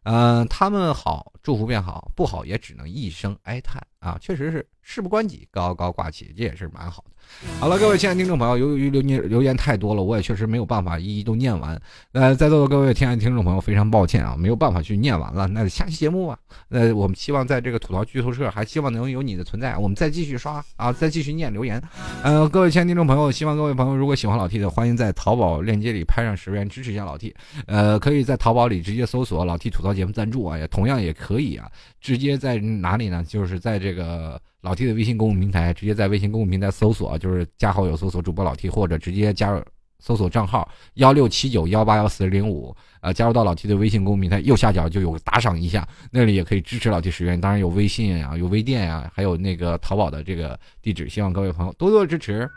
[0.04, 4.18] 嗯，他们好，祝福便好；不好，也只能一声哀叹啊。
[4.20, 7.13] 确实是事不关己，高高挂起，这也是蛮好的。
[7.60, 11.80] 好了，各位亲爱的听众朋友，由于留言留言太多了，我也确实没有办法一一都念完。
[12.14, 15.48] 呃，在座的各位亲爱的听众朋友，非常抱歉啊，没有办法去念完了。
[15.48, 16.38] 那下期节目吧，
[16.70, 21.82] 呃，我们希望在这个吐槽剧透社，还希望能有你的存在，我们再继续刷啊，再继续念留言。
[22.24, 27.34] 呃，各位亲爱的听众朋友，希望各位朋友如果喜欢老 T 的，欢迎在淘宝链接里拍上十元支持一下老 T。
[27.68, 31.70] 呃，可以在淘宝里直接搜索“老 T 吐槽节目赞助”啊，也同样也可以啊，
[32.00, 33.24] 直接在哪里呢？
[33.28, 34.40] 就是在这个。
[34.64, 39.62] 老 T 的微信公共平台，直接在微信公共平台搜索，就是加好友搜索主播老 T，或者直接加入
[40.00, 52.50] 搜索账号幺六七九幺八幺四零五，呃，加入到老 T 的微信公共平台，右下角就有打赏一下，那里也可以支持老 T 十元，当然有微信啊，有微店啊，还有那个淘宝的这个地址，希望各位朋友多多支持。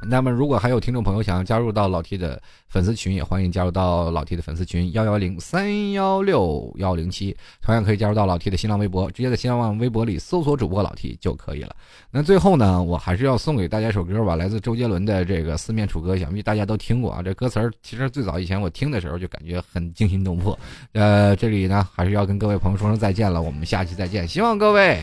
[0.00, 11.74] 那么，如果还有听众朋友想要加入到老 T 的粉丝群，也欢迎加入到老 T 的粉丝群幺幺零三幺六幺零七，同样可以加入到老 T 的新浪微博，直接在新浪微博里搜索主播老 T 就可以了。
[12.12, 17.20] 那最后呢，我还是要送给大家一首歌吧，来自周杰伦的这个《四面楚歌》，想必大家都听过啊。
[17.20, 20.56] 这歌词儿其实最早以前我听的时候就感觉很惊心动魄。
[20.92, 24.26] 呃，这里呢还是要跟各位朋友说声再见了，我们下期再见。
[24.28, 25.02] 希望各位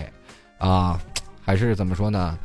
[0.58, 0.98] 啊，
[1.42, 2.40] 还是怎么说呢，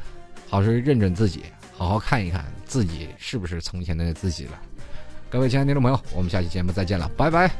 [0.48, 1.44] 好是认准自己。
[1.81, 4.53] 好好看一看自己是不是从前的自己了，
[5.31, 7.51] 各位亲爱的听众朋友，我们下期节目再见了，拜拜。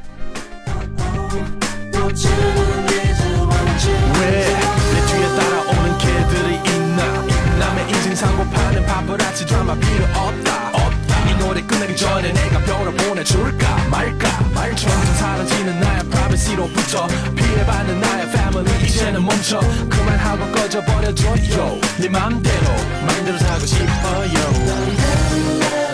[11.51, 14.29] 노래 끝나기 전에 내가 별을 보내줄까 말까?
[14.55, 22.67] 말처 점점 사라지는 나의 프라이버시로부터 피해받는 나의 패밀리 이제는 멈춰 그만하고 꺼져버려줘요 네 맘대로
[23.05, 25.90] 마음대로 살고 싶어요.